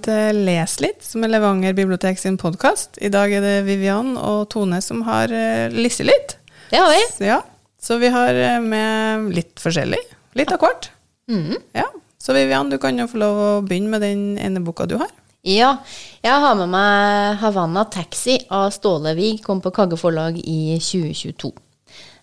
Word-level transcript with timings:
velkommen 0.00 0.32
til 0.32 0.44
Les 0.46 0.80
litt, 0.80 1.02
som 1.02 1.24
er 1.24 1.30
Levanger 1.30 1.74
bibliotek 1.74 2.18
sin 2.18 2.38
podkast. 2.38 2.98
I 3.00 3.10
dag 3.10 3.32
er 3.32 3.40
det 3.40 3.64
Vivian 3.66 4.16
og 4.16 4.48
Tone 4.48 4.80
som 4.80 5.02
har 5.02 5.28
uh, 5.28 5.68
lisset 5.70 6.06
litt. 6.06 6.38
Det 6.70 6.78
har 6.78 6.88
vi. 6.88 7.00
Så, 7.12 7.24
ja, 7.24 7.40
så 7.80 7.98
vi 7.98 8.08
har 8.08 8.32
eh, 8.34 8.60
med 8.60 9.34
litt 9.34 9.58
forskjellig. 9.60 9.98
Litt 10.38 10.52
av 10.52 10.60
hvert. 10.60 10.90
Mm. 11.28 11.56
Ja. 11.74 11.88
Så 12.18 12.32
Vivian, 12.32 12.70
du 12.70 12.78
kan 12.78 12.96
jo 12.98 13.08
få 13.10 13.18
lov 13.18 13.40
å 13.40 13.50
begynne 13.66 13.90
med 13.90 14.00
den 14.02 14.38
ene 14.38 14.60
boka 14.60 14.86
du 14.86 14.96
har. 15.00 15.10
Ja, 15.42 15.78
jeg 16.22 16.44
har 16.44 16.54
med 16.54 16.70
meg 16.70 17.40
Havanna 17.40 17.84
Taxi 17.90 18.38
av 18.48 18.70
Ståle 18.70 19.16
Wiig. 19.18 19.42
kom 19.42 19.60
på 19.60 19.72
Kagge 19.72 19.98
forlag 19.98 20.38
i 20.38 20.78
2022. 20.78 21.50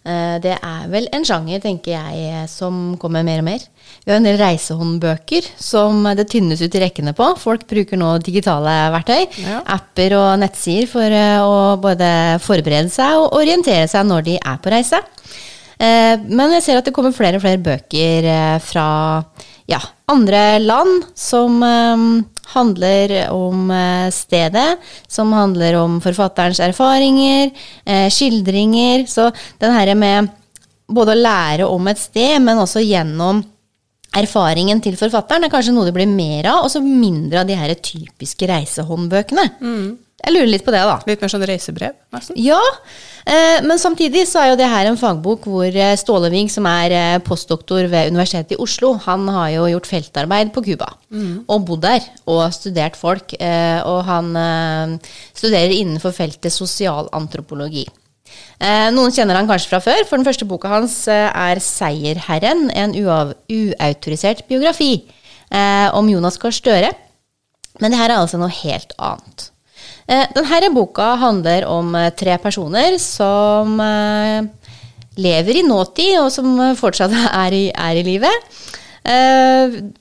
Eh, 0.08 0.38
Det 0.40 0.54
er 0.64 0.86
vel 0.88 1.08
en 1.12 1.26
sjanger, 1.28 1.60
tenker 1.60 1.92
jeg, 1.98 2.46
som 2.50 2.96
kommer 3.02 3.26
mer 3.28 3.42
og 3.42 3.48
mer. 3.50 3.60
Vi 4.06 4.12
har 4.14 4.18
en 4.22 4.28
del 4.28 4.38
reisehåndbøker 4.40 5.50
som 5.60 6.04
det 6.16 6.30
tynnes 6.32 6.62
ut 6.64 6.76
i 6.78 6.80
rekkene 6.86 7.14
på. 7.18 7.28
Folk 7.42 7.66
bruker 7.68 8.00
nå 8.00 8.14
digitale 8.24 8.76
verktøy, 8.94 9.28
Ja. 9.44 9.62
apper 9.66 10.16
og 10.16 10.40
nettsider 10.40 10.88
for 10.88 11.02
eh, 11.04 11.40
å 11.44 11.76
både 11.82 12.40
forberede 12.40 12.90
seg 12.94 13.18
og 13.20 13.34
orientere 13.42 13.88
seg 13.92 14.06
når 14.08 14.24
de 14.30 14.38
er 14.40 14.58
på 14.64 14.72
reise. 14.72 15.02
Eh, 15.80 16.16
Men 16.30 16.52
jeg 16.56 16.64
ser 16.64 16.78
at 16.78 16.86
det 16.86 16.94
kommer 16.96 17.12
flere 17.14 17.36
og 17.36 17.42
flere 17.44 17.60
bøker 17.62 18.24
eh, 18.26 18.60
fra 18.60 19.24
ja, 19.68 19.80
andre 20.12 20.60
land 20.60 21.04
som 21.16 21.64
eh, 21.64 21.98
handler 22.54 23.14
om 23.34 23.72
eh, 23.72 24.08
stedet, 24.16 24.78
som 25.08 25.34
handler 25.36 25.76
om 25.82 26.00
forfatterens 26.04 26.62
erfaringer, 26.64 27.52
eh, 27.86 28.08
skildringer. 28.14 29.06
Så 29.08 29.32
den 29.60 29.76
her 29.76 29.94
med 29.96 30.32
både 30.88 31.14
å 31.14 31.20
lære 31.20 31.68
om 31.68 31.92
et 31.92 32.00
sted, 32.00 32.40
men 32.42 32.64
også 32.64 32.84
gjennom 32.86 33.44
erfaringen 34.18 34.80
til 34.82 34.96
forfatteren, 34.98 35.44
er 35.44 35.52
kanskje 35.52 35.76
noe 35.76 35.90
det 35.90 35.96
blir 35.98 36.08
mer 36.10 36.48
av, 36.54 36.64
og 36.66 36.72
så 36.72 36.80
mindre 36.82 37.44
av 37.44 37.50
de 37.50 37.58
her 37.60 37.76
typiske 37.76 38.48
reisehåndbøkene. 38.50 39.50
Jeg 40.26 40.34
lurer 40.34 40.50
litt 40.50 40.66
på 40.66 40.74
det, 40.74 40.82
da. 40.82 40.96
Litt 41.08 41.22
mer 41.22 41.30
sånn 41.32 41.46
reisebrev, 41.46 41.94
nesten. 42.16 42.40
Ja, 42.42 42.58
eh, 43.30 43.60
men 43.64 43.78
samtidig 43.80 44.24
så 44.28 44.42
er 44.42 44.50
jo 44.50 44.58
det 44.60 44.70
her 44.72 44.90
en 44.90 44.98
fagbok 44.98 45.46
hvor 45.46 45.68
Ståleving, 45.70 46.00
Stålevig, 46.02 46.50
som 46.52 46.66
er 46.72 46.96
eh, 46.98 47.20
postdoktor 47.24 47.86
ved 47.92 48.10
Universitetet 48.12 48.56
i 48.58 48.60
Oslo, 48.64 48.96
han 49.06 49.28
har 49.30 49.52
jo 49.54 49.68
gjort 49.76 49.92
feltarbeid 49.92 50.52
på 50.56 50.66
Cuba. 50.66 50.90
Og 51.48 51.68
bodd 51.70 51.86
der 51.86 52.10
og 52.26 52.42
studert 52.56 52.98
folk. 53.00 53.38
Eh, 53.40 53.80
og 53.86 54.02
han 54.10 54.34
eh, 54.42 55.14
studerer 55.38 55.78
innenfor 55.78 56.16
feltet 56.18 56.52
sosialantropologi. 56.56 57.86
Eh, 58.58 58.88
noen 58.94 59.14
kjenner 59.14 59.38
han 59.38 59.48
kanskje 59.50 59.70
fra 59.70 59.80
før, 59.86 60.02
for 60.10 60.18
den 60.18 60.26
første 60.26 60.48
boka 60.50 60.72
hans 60.72 60.96
eh, 61.08 61.30
er 61.30 61.62
'Seierherren', 61.62 62.72
en 62.74 62.96
uautorisert 62.98 64.48
biografi 64.50 65.06
eh, 65.52 65.88
om 65.94 66.10
Jonas 66.10 66.40
Gahr 66.42 66.56
Støre. 66.56 66.90
Men 67.80 67.94
det 67.94 68.00
her 68.02 68.10
er 68.10 68.18
altså 68.18 68.42
noe 68.42 68.50
helt 68.64 68.98
annet. 68.98 69.52
Eh, 70.08 70.30
denne 70.32 70.70
boka 70.72 71.04
handler 71.20 71.66
om 71.68 71.92
eh, 72.00 72.14
tre 72.16 72.38
personer 72.40 72.96
som 73.04 73.74
eh, 73.84 74.46
lever 75.20 75.60
i 75.60 75.66
nåtid, 75.68 76.16
og 76.22 76.32
som 76.32 76.54
fortsatt 76.80 77.12
er 77.44 77.56
i, 77.56 77.66
er 77.76 78.00
i 78.00 78.06
livet. 78.08 78.52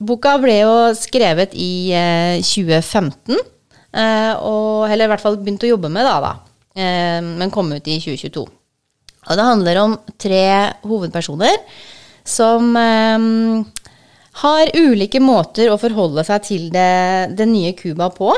Boka 0.03 0.33
ble 0.43 0.57
jo 0.57 0.71
skrevet 0.99 1.53
i 1.55 1.93
eh, 1.95 2.39
2015, 2.43 3.35
eh, 3.95 4.33
og, 4.35 4.87
eller 4.87 5.07
i 5.07 5.11
hvert 5.13 5.23
fall 5.23 5.39
begynt 5.39 5.63
å 5.63 5.73
jobbe 5.73 5.91
med 5.91 6.07
da, 6.07 6.17
da. 6.23 6.33
Men 6.77 7.49
kom 7.49 7.71
ut 7.73 7.87
i 7.89 7.95
2022. 7.97 8.43
Og 9.27 9.39
det 9.39 9.45
handler 9.47 9.79
om 9.81 9.95
tre 10.21 10.43
hovedpersoner 10.85 11.55
som 12.21 12.75
har 14.43 14.69
ulike 14.77 15.17
måter 15.23 15.71
å 15.73 15.79
forholde 15.81 16.21
seg 16.27 16.45
til 16.45 16.67
det, 16.69 17.33
det 17.39 17.47
nye 17.49 17.73
Cuba 17.79 18.11
på. 18.13 18.29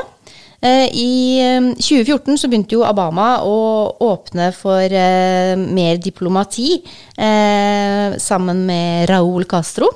Eh, 0.60 0.88
I 0.92 1.12
eh, 1.40 1.70
2014 1.80 2.36
så 2.36 2.48
begynte 2.52 2.76
jo 2.76 2.84
Obama 2.84 3.38
å 3.48 3.56
åpne 4.04 4.50
for 4.52 4.84
eh, 4.84 5.54
mer 5.56 5.96
diplomati 6.04 6.74
eh, 7.16 8.18
sammen 8.20 8.66
med 8.68 9.08
Raúl 9.08 9.46
Castro. 9.48 9.88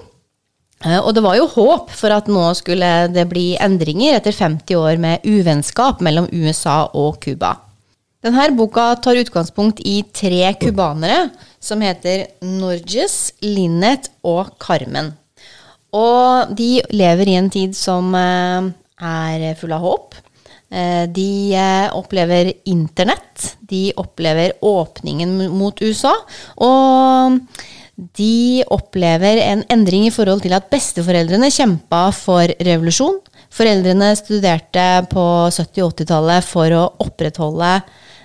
Eh, 0.85 0.97
Og 1.03 1.13
det 1.17 1.25
var 1.25 1.37
jo 1.37 1.51
håp 1.53 1.93
for 1.93 2.17
at 2.17 2.31
nå 2.33 2.47
skulle 2.57 3.11
det 3.13 3.27
bli 3.29 3.51
endringer 3.61 4.17
etter 4.17 4.33
50 4.33 4.81
år 4.81 4.97
med 5.05 5.29
uvennskap 5.29 6.01
mellom 6.01 6.31
USA 6.33 6.87
og 6.97 7.21
Cuba. 7.21 7.59
Denne 8.25 8.49
boka 8.57 8.95
tar 9.05 9.21
utgangspunkt 9.21 9.83
i 9.85 9.99
tre 10.17 10.55
cubanere 10.57 11.27
som 11.61 11.83
heter 11.85 12.25
Norges, 12.41 13.35
Linnet 13.45 14.09
og 14.25 14.55
Carmen. 14.65 15.13
Og 15.93 16.57
de 16.57 16.79
lever 16.89 17.29
i 17.29 17.37
en 17.37 17.51
tid 17.53 17.77
som 17.77 18.09
eh, 18.17 18.73
er 19.05 19.51
full 19.61 19.77
av 19.77 19.85
håp. 19.85 20.17
Eh, 20.75 21.07
De 21.07 21.55
eh, 21.55 21.89
opplever 21.95 22.53
internett, 22.65 23.57
de 23.61 23.93
opplever 23.97 24.57
åpningen 24.61 25.37
mot 25.55 25.81
USA, 25.83 26.15
og 26.57 27.39
de 28.19 28.65
opplever 28.75 29.39
en 29.45 29.62
endring 29.71 30.09
i 30.09 30.15
forhold 30.15 30.43
til 30.43 30.57
at 30.57 30.67
besteforeldrene 30.73 31.53
kjempa 31.55 32.09
for 32.17 32.51
revolusjon. 32.67 33.21
Foreldrene 33.55 34.11
studerte 34.19 35.05
på 35.12 35.27
70- 35.55 35.85
og 35.85 35.95
80-tallet 35.95 36.49
for 36.49 36.75
å 36.75 36.89
opprettholde 37.05 37.71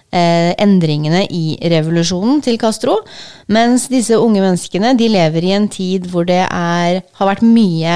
eh, 0.09 0.55
endringene 0.57 1.27
i 1.29 1.53
revolusjonen 1.69 2.41
til 2.41 2.57
Castro. 2.57 2.97
Mens 3.53 3.85
disse 3.93 4.17
unge 4.17 4.41
menneskene 4.41 4.95
de 4.97 5.11
lever 5.13 5.45
i 5.45 5.53
en 5.59 5.69
tid 5.69 6.09
hvor 6.09 6.25
det 6.25 6.41
er, 6.47 7.03
har 7.21 7.29
vært 7.29 7.45
mye 7.45 7.93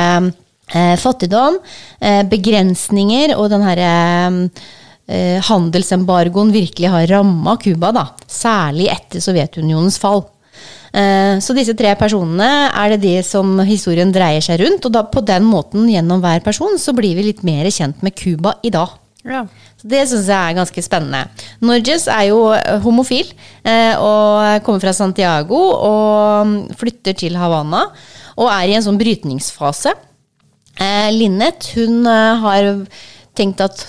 eh, 0.71 0.95
fattigdom, 1.01 1.57
eh, 1.99 2.21
begrensninger, 2.29 3.35
og 3.37 3.49
den 3.51 3.65
herre 3.65 3.89
eh, 5.07 5.39
handelsembargoen 5.49 6.53
virkelig 6.53 6.89
har 6.93 7.07
ramma 7.11 7.57
Cuba, 7.61 7.91
da. 7.95 8.05
Særlig 8.27 8.87
etter 8.93 9.19
Sovjetunionens 9.23 9.97
fall. 9.99 10.23
Eh, 10.93 11.39
Så 11.41 11.55
disse 11.57 11.73
tre 11.75 11.95
personene 11.97 12.69
er 12.69 12.93
det 12.93 13.01
det 13.01 13.25
som 13.25 13.57
historien 13.65 14.11
dreier 14.13 14.41
seg 14.45 14.61
rundt, 14.61 14.85
og 14.85 14.91
da 14.93 15.03
på 15.03 15.23
den 15.25 15.43
måten, 15.43 15.87
gjennom 15.89 16.21
hver 16.21 16.43
person, 16.45 16.77
så 16.77 16.93
blir 16.93 17.15
vi 17.17 17.23
litt 17.31 17.43
mer 17.43 17.65
kjent 17.73 18.03
med 18.05 18.15
Cuba 18.15 18.55
i 18.63 18.69
dag. 18.69 18.99
Ja. 19.25 19.45
Så 19.79 19.87
Det 19.87 20.01
syns 20.07 20.27
jeg 20.27 20.35
er 20.35 20.55
ganske 20.57 20.81
spennende. 20.83 21.29
Norges 21.63 22.07
er 22.11 22.27
jo 22.29 22.51
eh, 22.53 22.79
homofil 22.83 23.29
eh, 23.63 23.95
og 23.97 24.63
kommer 24.63 24.83
fra 24.83 24.93
Santiago 24.93 25.55
og 25.55 26.47
mm, 26.47 26.55
flytter 26.79 27.15
til 27.15 27.35
Havana. 27.39 27.85
og 28.37 28.49
er 28.49 28.67
i 28.67 28.73
en 28.75 28.83
sånn 28.83 28.97
brytningsfase. 28.99 29.93
Eh, 30.81 31.09
Linnet 31.13 31.69
hun 31.77 32.05
eh, 32.09 32.45
har 32.45 32.71
tenkt 33.37 33.61
at 33.63 33.85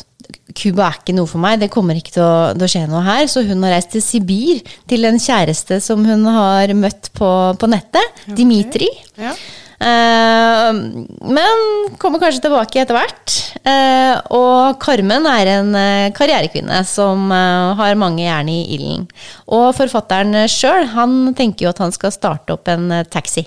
Cuba 0.54 0.86
er 0.86 1.00
ikke 1.00 1.14
noe 1.16 1.26
for 1.28 1.42
meg, 1.42 1.58
det 1.60 1.70
kommer 1.72 1.98
ikke 1.98 2.14
til 2.14 2.22
å, 2.22 2.52
til 2.54 2.66
å 2.66 2.70
skje 2.70 2.84
noe 2.90 3.02
her. 3.06 3.26
Så 3.30 3.42
hun 3.48 3.64
har 3.66 3.74
reist 3.74 3.90
til 3.94 4.04
Sibir, 4.04 4.62
til 4.90 5.08
en 5.08 5.18
kjæreste 5.20 5.80
som 5.82 6.04
hun 6.06 6.24
har 6.30 6.70
møtt 6.78 7.10
på, 7.16 7.28
på 7.58 7.70
nettet. 7.70 8.24
Dimitri. 8.38 8.88
Ja. 9.18 9.34
Eh, 9.84 10.68
men 11.34 11.64
kommer 12.00 12.22
kanskje 12.22 12.44
tilbake 12.46 12.84
etter 12.84 12.96
hvert. 12.96 13.34
Eh, 13.66 14.14
og 14.36 14.78
Carmen 14.84 15.26
er 15.28 15.50
en 15.56 15.74
eh, 15.78 16.12
karrierekvinne 16.16 16.84
som 16.88 17.26
eh, 17.34 17.74
har 17.80 17.98
mange 18.00 18.22
jern 18.24 18.52
i 18.52 18.60
ilden. 18.76 19.08
Og 19.50 19.72
forfatteren 19.76 20.44
sjøl, 20.50 20.86
han 20.94 21.34
tenker 21.36 21.66
jo 21.66 21.74
at 21.74 21.82
han 21.82 21.94
skal 21.96 22.14
starte 22.14 22.54
opp 22.56 22.70
en 22.72 22.90
eh, 22.94 23.06
taxi. 23.10 23.44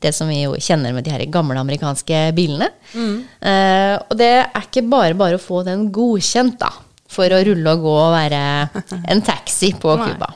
Det 0.00 0.12
som 0.14 0.28
vi 0.30 0.42
jo 0.42 0.54
kjenner 0.60 0.94
med 0.96 1.04
de 1.06 1.12
her 1.14 1.24
gamle 1.32 1.58
amerikanske 1.60 2.26
bilene. 2.36 2.70
Eh, 2.94 3.94
og 3.98 4.16
det 4.20 4.30
er 4.44 4.64
ikke 4.64 4.84
bare 4.90 5.16
bare 5.18 5.38
å 5.38 5.42
få 5.42 5.62
den 5.66 5.88
godkjent, 5.94 6.58
da. 6.60 6.70
For 7.14 7.30
å 7.30 7.42
rulle 7.46 7.74
og 7.76 7.84
gå 7.84 7.94
og 7.94 8.14
være 8.14 8.42
en 9.12 9.22
taxi 9.24 9.72
på 9.80 9.96
Cuba. 10.02 10.32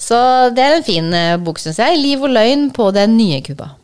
Så 0.00 0.16
det 0.56 0.64
er 0.64 0.78
en 0.78 0.86
fin 0.86 1.12
eh, 1.14 1.36
bok, 1.40 1.58
syns 1.60 1.78
jeg. 1.82 1.98
'Liv 2.00 2.22
og 2.24 2.32
løgn 2.32 2.70
på 2.76 2.90
det 2.96 3.08
nye 3.12 3.42
Cuba'. 3.44 3.74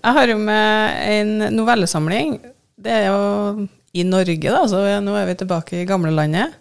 Jeg 0.00 0.16
har 0.16 0.30
jo 0.32 0.38
med 0.40 0.96
en 1.12 1.32
novellesamling. 1.52 2.38
Det 2.80 2.92
er 3.02 3.06
jo 3.10 3.68
i 3.92 4.04
Norge, 4.06 4.38
da, 4.48 4.62
så 4.70 4.80
nå 5.04 5.14
er 5.18 5.26
vi 5.28 5.34
tilbake 5.42 5.82
i 5.82 5.86
gamlelandet. 5.88 6.54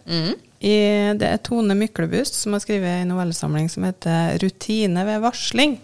I, 0.60 0.76
det 1.16 1.28
er 1.28 1.40
Tone 1.44 1.76
Myklebust 1.80 2.36
som 2.36 2.56
har 2.56 2.64
skrevet 2.64 3.02
en 3.02 3.14
novellesamling 3.14 3.70
som 3.72 3.86
heter 3.88 4.38
'Rutine 4.42 5.06
ved 5.08 5.24
varsling'. 5.24 5.78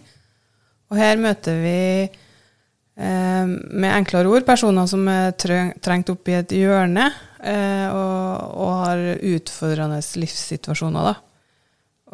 Og 0.91 0.97
her 0.99 1.17
møter 1.17 1.61
vi 1.63 1.79
eh, 2.03 3.45
med 3.47 3.91
enklere 3.91 4.29
ord 4.29 4.45
personer 4.45 4.87
som 4.87 5.07
er 5.07 5.31
trengt 5.39 6.11
opp 6.11 6.27
i 6.27 6.37
et 6.37 6.51
hjørne 6.51 7.07
eh, 7.39 7.87
og, 7.87 8.51
og 8.59 8.73
har 8.83 9.03
utfordrende 9.15 10.01
livssituasjoner. 10.19 11.11
da. 11.11 11.15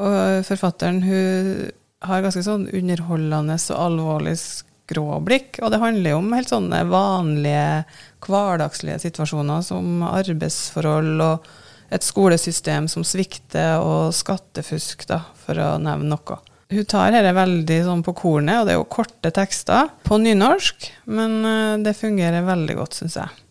Og 0.02 0.46
forfatteren 0.48 1.02
hun 1.04 1.72
har 2.02 2.24
ganske 2.24 2.44
sånn 2.46 2.70
underholdende 2.72 3.58
og 3.74 3.82
alvorlig 3.86 4.38
skråblikk, 4.40 5.60
og 5.62 5.74
det 5.74 5.82
handler 5.82 6.14
jo 6.14 6.22
om 6.22 6.32
helt 6.34 6.52
sånne 6.52 6.80
vanlige, 6.90 7.84
hverdagslige 8.26 9.02
situasjoner 9.04 9.66
som 9.66 10.02
arbeidsforhold 10.08 11.26
og 11.26 11.52
et 11.92 12.06
skolesystem 12.06 12.88
som 12.92 13.04
svikter, 13.08 13.82
og 13.84 14.16
skattefusk, 14.16 15.04
da, 15.10 15.22
for 15.44 15.60
å 15.60 15.76
nevne 15.82 16.14
noe. 16.14 16.40
hun 16.72 16.86
tar 16.88 17.12
dette 17.12 17.34
veldig 17.36 17.80
sånn 17.84 18.04
på 18.04 18.14
kornet, 18.16 18.62
og 18.62 18.68
det 18.68 18.74
er 18.74 18.80
jo 18.80 18.88
korte 18.88 19.32
tekster 19.36 19.90
på 20.08 20.22
nynorsk, 20.24 20.88
men 21.12 21.34
eh, 21.44 21.80
det 21.84 21.98
fungerer 22.00 22.48
veldig 22.48 22.78
godt, 22.78 22.96
syns 22.96 23.18
jeg. 23.20 23.42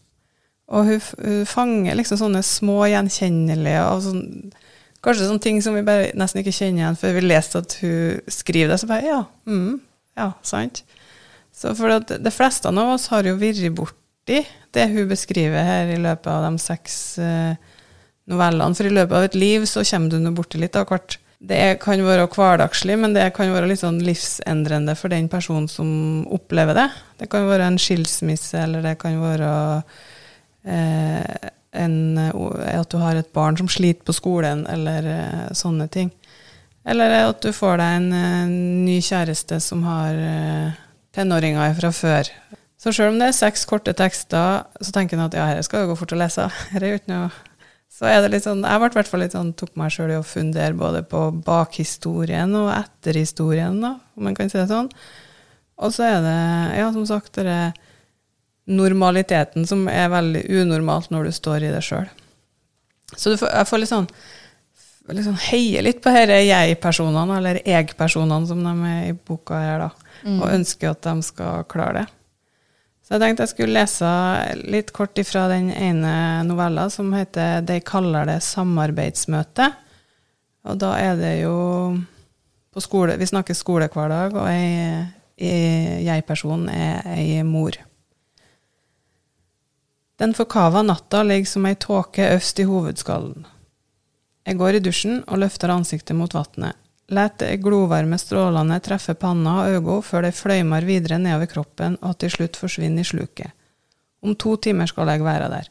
Og 0.70 0.86
hun, 0.86 1.02
hun, 1.20 1.44
fanger 1.50 1.98
liksom 1.98 2.20
sånne 2.20 2.42
små 2.46 2.84
gjenkjennelige 2.88 3.86
og 3.90 4.04
sånn, 4.08 4.26
Kanskje 5.00 5.30
sånne 5.30 5.40
ting 5.40 5.62
som 5.64 5.72
vi 5.72 5.80
bare 5.80 6.10
nesten 6.12 6.42
ikke 6.42 6.52
kjenner 6.52 6.82
igjen 6.82 6.96
før 7.00 7.14
vi 7.16 7.20
leste 7.24 7.62
at 7.62 7.72
hun 7.80 8.18
skriver 8.28 8.74
det. 8.74 8.76
Så 8.82 8.88
bare 8.90 9.06
ja, 9.06 9.20
mm, 9.48 9.78
ja, 10.20 10.26
sant. 10.44 10.82
Så 11.56 11.72
for 11.78 11.94
at 11.94 12.12
de 12.20 12.32
fleste 12.34 12.68
av 12.68 12.80
oss 12.92 13.06
har 13.08 13.24
jo 13.24 13.38
vært 13.40 13.64
borti 13.78 14.42
det 14.76 14.84
hun 14.92 15.08
beskriver 15.08 15.64
her 15.64 15.94
i 15.94 15.96
løpet 16.04 16.28
av 16.28 16.44
de 16.44 16.60
seks 16.60 16.98
uh, 17.16 17.56
novellene. 18.30 18.76
For 18.78 18.88
i 18.88 18.94
løpet 18.94 19.16
av 19.18 19.26
et 19.26 19.38
liv 19.38 19.66
så 19.68 19.84
kommer 19.86 20.12
du 20.12 20.22
nå 20.22 20.32
borti 20.36 20.60
litt 20.62 20.78
av 20.78 20.88
hvert. 20.90 21.18
Det 21.40 21.78
kan 21.80 22.02
være 22.04 22.26
hverdagslig, 22.28 22.98
men 23.00 23.14
det 23.16 23.30
kan 23.36 23.48
være 23.54 23.70
litt 23.70 23.80
sånn 23.80 24.02
livsendrende 24.04 24.92
for 24.98 25.12
den 25.12 25.30
personen 25.32 25.70
som 25.72 26.26
opplever 26.28 26.76
det. 26.76 26.88
Det 27.22 27.30
kan 27.32 27.48
være 27.48 27.70
en 27.70 27.80
skilsmisse, 27.80 28.60
eller 28.60 28.84
det 28.84 28.98
kan 29.00 29.16
være 29.22 29.48
eh, 30.68 31.48
en, 31.80 31.96
at 32.20 32.92
du 32.92 32.98
har 33.00 33.16
et 33.16 33.32
barn 33.32 33.56
som 33.56 33.70
sliter 33.72 34.04
på 34.04 34.16
skolen, 34.18 34.66
eller 34.68 35.08
eh, 35.14 35.48
sånne 35.56 35.88
ting. 35.88 36.12
Eller 36.84 37.16
at 37.22 37.40
du 37.40 37.54
får 37.56 37.80
deg 37.80 37.96
en, 37.98 38.12
en 38.16 38.54
ny 38.84 39.00
kjæreste 39.04 39.60
som 39.64 39.84
har 39.88 40.16
eh, 40.16 40.80
tenåringer 41.16 41.72
fra 41.80 41.92
før. 41.94 42.30
Så 42.80 42.92
sjøl 42.96 43.14
om 43.14 43.18
det 43.20 43.28
er 43.28 43.36
seks 43.36 43.66
korte 43.68 43.92
tekster, 43.96 44.66
så 44.80 44.92
tenker 44.92 45.18
en 45.18 45.26
at 45.26 45.36
ja, 45.36 45.50
dette 45.52 45.66
skal 45.66 45.84
jo 45.84 45.92
gå 45.94 45.98
fort 46.00 46.14
å 46.16 46.20
lese. 46.20 46.46
Her 46.72 46.84
er 46.84 46.94
jo 46.94 47.00
ikke 47.00 47.12
noe 47.12 47.30
så 47.90 48.06
er 48.08 48.22
det 48.22 48.30
litt 48.32 48.46
sånn, 48.46 48.62
jeg 48.64 48.80
ble 48.80 48.88
i 48.88 48.96
hvert 48.96 49.10
fall 49.10 49.22
litt 49.24 49.34
sånn, 49.34 49.52
tok 49.58 49.74
meg 49.78 49.92
sjøl 49.92 50.12
i 50.14 50.18
å 50.20 50.26
fundere 50.26 50.76
både 50.78 51.02
på 51.10 51.26
bakhistorien 51.44 52.54
og 52.56 52.70
etterhistorien, 52.72 53.80
da, 53.82 53.96
om 54.16 54.28
man 54.28 54.36
kan 54.38 54.52
si 54.52 54.60
det 54.60 54.70
sånn. 54.70 54.88
Og 55.80 55.94
så 55.96 56.06
er 56.06 56.18
det, 56.24 56.40
ja, 56.78 56.90
som 56.94 57.06
sagt, 57.08 57.40
det 57.40 57.72
normaliteten 58.70 59.66
som 59.66 59.88
er 59.90 60.12
veldig 60.12 60.44
unormalt 60.60 61.10
når 61.10 61.28
du 61.28 61.32
står 61.34 61.66
i 61.66 61.72
det 61.74 61.82
sjøl. 61.82 62.06
Så 63.16 63.34
får, 63.34 63.50
jeg 63.50 63.68
får 63.68 63.82
litt 63.82 63.90
sånn 63.90 64.10
liksom 65.10 65.38
heie 65.48 65.82
litt 65.82 65.98
på 66.04 66.12
disse 66.12 66.38
jeg-personene, 66.46 67.38
eller 67.40 67.60
jeg-personene 67.66 68.46
som 68.46 68.60
de 68.62 68.74
er 68.86 69.08
i 69.10 69.16
boka 69.16 69.58
her, 69.58 69.86
da, 69.86 70.10
mm. 70.22 70.36
og 70.38 70.52
ønsker 70.54 70.92
at 70.92 71.02
de 71.08 71.26
skal 71.26 71.64
klare 71.70 72.04
det. 72.04 72.19
Så 73.10 73.18
jeg 73.18 73.24
tenkte 73.24 73.42
jeg 73.42 73.50
skulle 73.50 73.74
lese 73.74 74.08
litt 74.70 74.92
kort 74.94 75.18
ifra 75.18 75.48
den 75.50 75.72
ene 75.74 76.44
novella 76.46 76.84
som 76.94 77.08
heter 77.10 77.58
'De 77.66 77.80
kaller 77.82 78.28
det 78.28 78.36
samarbeidsmøte'. 78.46 79.72
Og 80.70 80.78
da 80.78 80.92
er 80.94 81.16
det 81.18 81.42
jo 81.42 81.98
på 82.70 82.80
skole 82.80 83.18
Vi 83.18 83.26
snakker 83.26 83.54
skole 83.54 83.88
hver 83.88 84.08
dag, 84.08 84.36
og 84.38 84.46
jeg-personen 86.06 86.68
er 86.68 87.02
ei 87.16 87.42
mor. 87.42 87.72
Den 90.20 90.32
forkava 90.32 90.82
natta 90.82 91.24
ligger 91.24 91.50
som 91.50 91.66
ei 91.66 91.74
tåke 91.74 92.30
øst 92.36 92.60
i 92.60 92.68
hovedskallen. 92.68 93.44
Jeg 94.46 94.56
går 94.56 94.76
i 94.76 94.84
dusjen 94.84 95.24
og 95.26 95.38
løfter 95.38 95.68
ansiktet 95.68 96.14
mot 96.16 96.32
vannet. 96.32 96.76
Let 97.10 97.40
de 97.42 97.56
glovarme 97.58 98.18
strålene 98.22 98.76
treffe 98.86 99.16
panna 99.18 99.56
og 99.64 99.72
øynene 99.74 100.02
før 100.06 100.22
de 100.28 100.30
fløymer 100.30 100.84
videre 100.86 101.18
nedover 101.18 101.50
kroppen 101.50 101.96
og 102.06 102.14
til 102.22 102.30
slutt 102.30 102.58
forsvinner 102.60 103.02
i 103.02 103.08
sluket. 103.08 103.50
Om 104.22 104.36
to 104.36 104.54
timer 104.56 104.86
skal 104.86 105.10
jeg 105.10 105.24
være 105.24 105.48
der. 105.50 105.66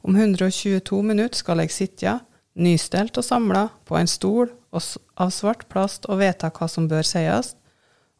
Om 0.00 0.16
122 0.16 1.02
minutter 1.04 1.36
skal 1.36 1.60
jeg 1.60 1.74
sitte, 1.74 2.14
nystelt 2.56 3.18
og 3.20 3.26
samla, 3.26 3.66
på 3.84 3.98
en 3.98 4.08
stol 4.08 4.48
av 4.72 5.34
svart 5.34 5.66
plast 5.68 6.08
og 6.08 6.22
vedta 6.22 6.48
hva 6.48 6.68
som 6.70 6.88
bør 6.88 7.04
sies, 7.04 7.54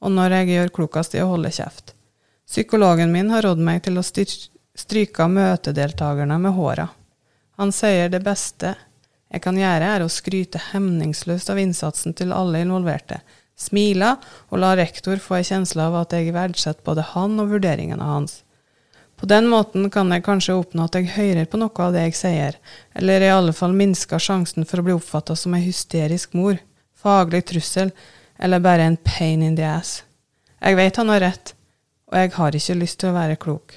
og 0.00 0.12
når 0.12 0.36
jeg 0.36 0.52
gjør 0.52 0.74
klokest 0.80 1.16
i 1.16 1.22
å 1.24 1.30
holde 1.32 1.52
kjeft. 1.54 1.94
Psykologen 2.44 3.12
min 3.14 3.30
har 3.32 3.46
rådd 3.46 3.62
meg 3.62 3.84
til 3.86 3.96
å 3.96 4.04
stryke 4.04 5.28
møtedeltakerne 5.32 6.36
med 6.42 6.56
håra. 6.58 6.90
Han 7.56 7.72
sier 7.72 8.12
det 8.12 8.20
beste 8.26 8.74
jeg 9.30 9.42
kan 9.44 9.58
gjøre, 9.58 9.94
er 9.94 10.02
å 10.02 10.10
skryte 10.10 10.60
hemningsløst 10.72 11.50
av 11.52 11.60
innsatsen 11.62 12.16
til 12.18 12.34
alle 12.34 12.64
involverte, 12.64 13.20
smile 13.60 14.16
og 14.50 14.62
la 14.62 14.74
rektor 14.78 15.20
få 15.22 15.38
en 15.38 15.46
kjensle 15.46 15.86
av 15.86 15.98
at 16.00 16.16
jeg 16.16 16.34
verdsetter 16.34 16.82
både 16.86 17.04
han 17.12 17.38
og 17.38 17.52
vurderingene 17.52 18.08
hans. 18.08 18.40
På 19.20 19.28
den 19.28 19.50
måten 19.52 19.90
kan 19.92 20.08
jeg 20.14 20.24
kanskje 20.24 20.56
oppnå 20.56 20.86
at 20.88 20.96
jeg 20.96 21.12
hører 21.12 21.46
på 21.46 21.60
noe 21.60 21.84
av 21.84 21.92
det 21.94 22.06
jeg 22.06 22.16
sier, 22.16 22.56
eller 22.96 23.20
i 23.20 23.28
alle 23.30 23.52
fall 23.52 23.76
minsker 23.76 24.22
sjansen 24.22 24.64
for 24.66 24.80
å 24.80 24.86
bli 24.86 24.96
oppfatta 24.96 25.36
som 25.36 25.54
ei 25.54 25.66
hysterisk 25.66 26.32
mor, 26.34 26.56
faglig 26.96 27.44
trussel 27.52 27.92
eller 28.40 28.64
bare 28.64 28.88
en 28.88 28.96
pain 28.96 29.42
in 29.44 29.58
the 29.58 29.66
ass. 29.68 30.00
Jeg 30.60 30.76
vet 30.80 30.96
han 30.96 31.12
har 31.12 31.20
rett, 31.20 31.52
og 32.08 32.16
jeg 32.16 32.32
har 32.34 32.56
ikke 32.56 32.78
lyst 32.80 33.00
til 33.00 33.12
å 33.12 33.16
være 33.18 33.38
klok. 33.40 33.76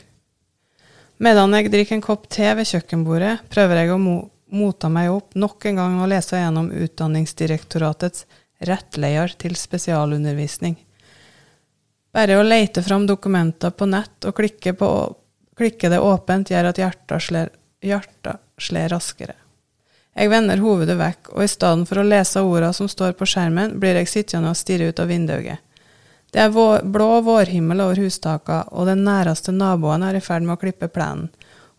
Medan 1.23 1.53
jeg 1.55 1.69
drikker 1.71 1.99
en 1.99 2.03
kopp 2.07 2.25
te 2.31 2.47
ved 2.55 2.67
kjøkkenbordet, 2.67 3.43
prøver 3.51 3.83
jeg 3.83 3.91
å 3.93 3.99
mota 4.53 4.89
meg 4.89 5.11
opp 5.11 5.35
nok 5.35 5.65
en 5.69 5.81
gang 5.81 5.99
å 6.01 6.07
lese 6.09 6.39
gjennom 6.39 6.71
Utdanningsdirektoratets 6.71 8.25
rettleier 8.63 9.33
til 9.39 9.57
spesialundervisning. 9.59 10.77
Bare 12.13 12.37
å 12.37 12.45
lete 12.45 12.83
fram 12.85 13.07
dokumenter 13.09 13.73
på 13.73 13.87
nett 13.89 14.25
og 14.29 14.35
klikke, 14.37 14.75
på, 14.77 14.89
klikke 15.57 15.89
det 15.89 15.99
åpent 15.99 16.51
gjør 16.53 16.69
at 16.69 16.81
hjertet 16.81 17.25
slår, 17.27 17.49
hjertet 17.81 18.43
slår 18.61 18.93
raskere. 18.93 19.35
Jeg 20.13 20.29
vender 20.29 20.61
hovedet 20.61 20.93
vekk, 20.99 21.31
og 21.33 21.41
i 21.41 21.49
stedet 21.49 21.89
for 21.89 21.99
å 21.99 22.05
lese 22.05 22.41
ordene 22.45 22.73
som 22.77 22.89
står 22.89 23.15
på 23.17 23.25
skjermen, 23.25 23.79
blir 23.81 23.97
jeg 23.97 24.11
sittende 24.11 24.51
og 24.53 24.59
stirre 24.59 24.91
ut 24.91 25.01
av 25.01 25.09
vinduet. 25.09 25.63
Det 26.33 26.41
er 26.41 26.53
vår, 26.53 26.85
blå 26.85 27.21
vårhimmel 27.25 27.81
over 27.81 28.01
hustakene, 28.01 28.67
og 28.73 28.89
den 28.89 29.01
næreste 29.05 29.53
naboen 29.53 30.05
er 30.05 30.17
i 30.17 30.21
ferd 30.21 30.45
med 30.45 30.55
å 30.55 30.61
klippe 30.61 30.89
plenen. 30.93 31.31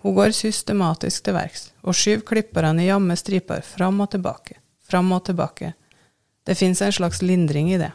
Hun 0.05 0.15
går 0.15 0.35
systematisk 0.37 1.25
til 1.25 1.33
verks 1.33 1.71
og 1.81 1.97
skyver 1.97 2.27
klipperne 2.29 2.83
i 2.85 2.91
jamme 2.91 3.15
striper 3.17 3.63
fram 3.65 4.03
og 4.05 4.11
tilbake, 4.13 4.59
fram 4.85 5.09
og 5.17 5.23
tilbake. 5.25 5.71
Det 6.45 6.59
fins 6.61 6.83
en 6.85 6.93
slags 6.93 7.23
lindring 7.25 7.71
i 7.73 7.79
det. 7.81 7.89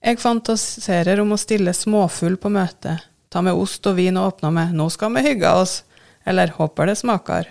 Jeg 0.00 0.20
fantaserer 0.22 1.18
om 1.20 1.34
å 1.34 1.38
stille 1.42 1.74
småfugl 1.74 2.38
på 2.38 2.52
møtet, 2.54 3.02
ta 3.28 3.42
med 3.42 3.58
ost 3.58 3.88
og 3.90 3.98
vin 3.98 4.16
og 4.16 4.28
åpne 4.28 4.52
med 4.54 4.74
'nå 4.74 4.86
skal 4.90 5.10
vi 5.14 5.26
hygge 5.26 5.50
oss', 5.50 5.82
eller 6.24 6.54
'håper 6.54 6.86
det 6.86 6.98
smaker'. 7.02 7.50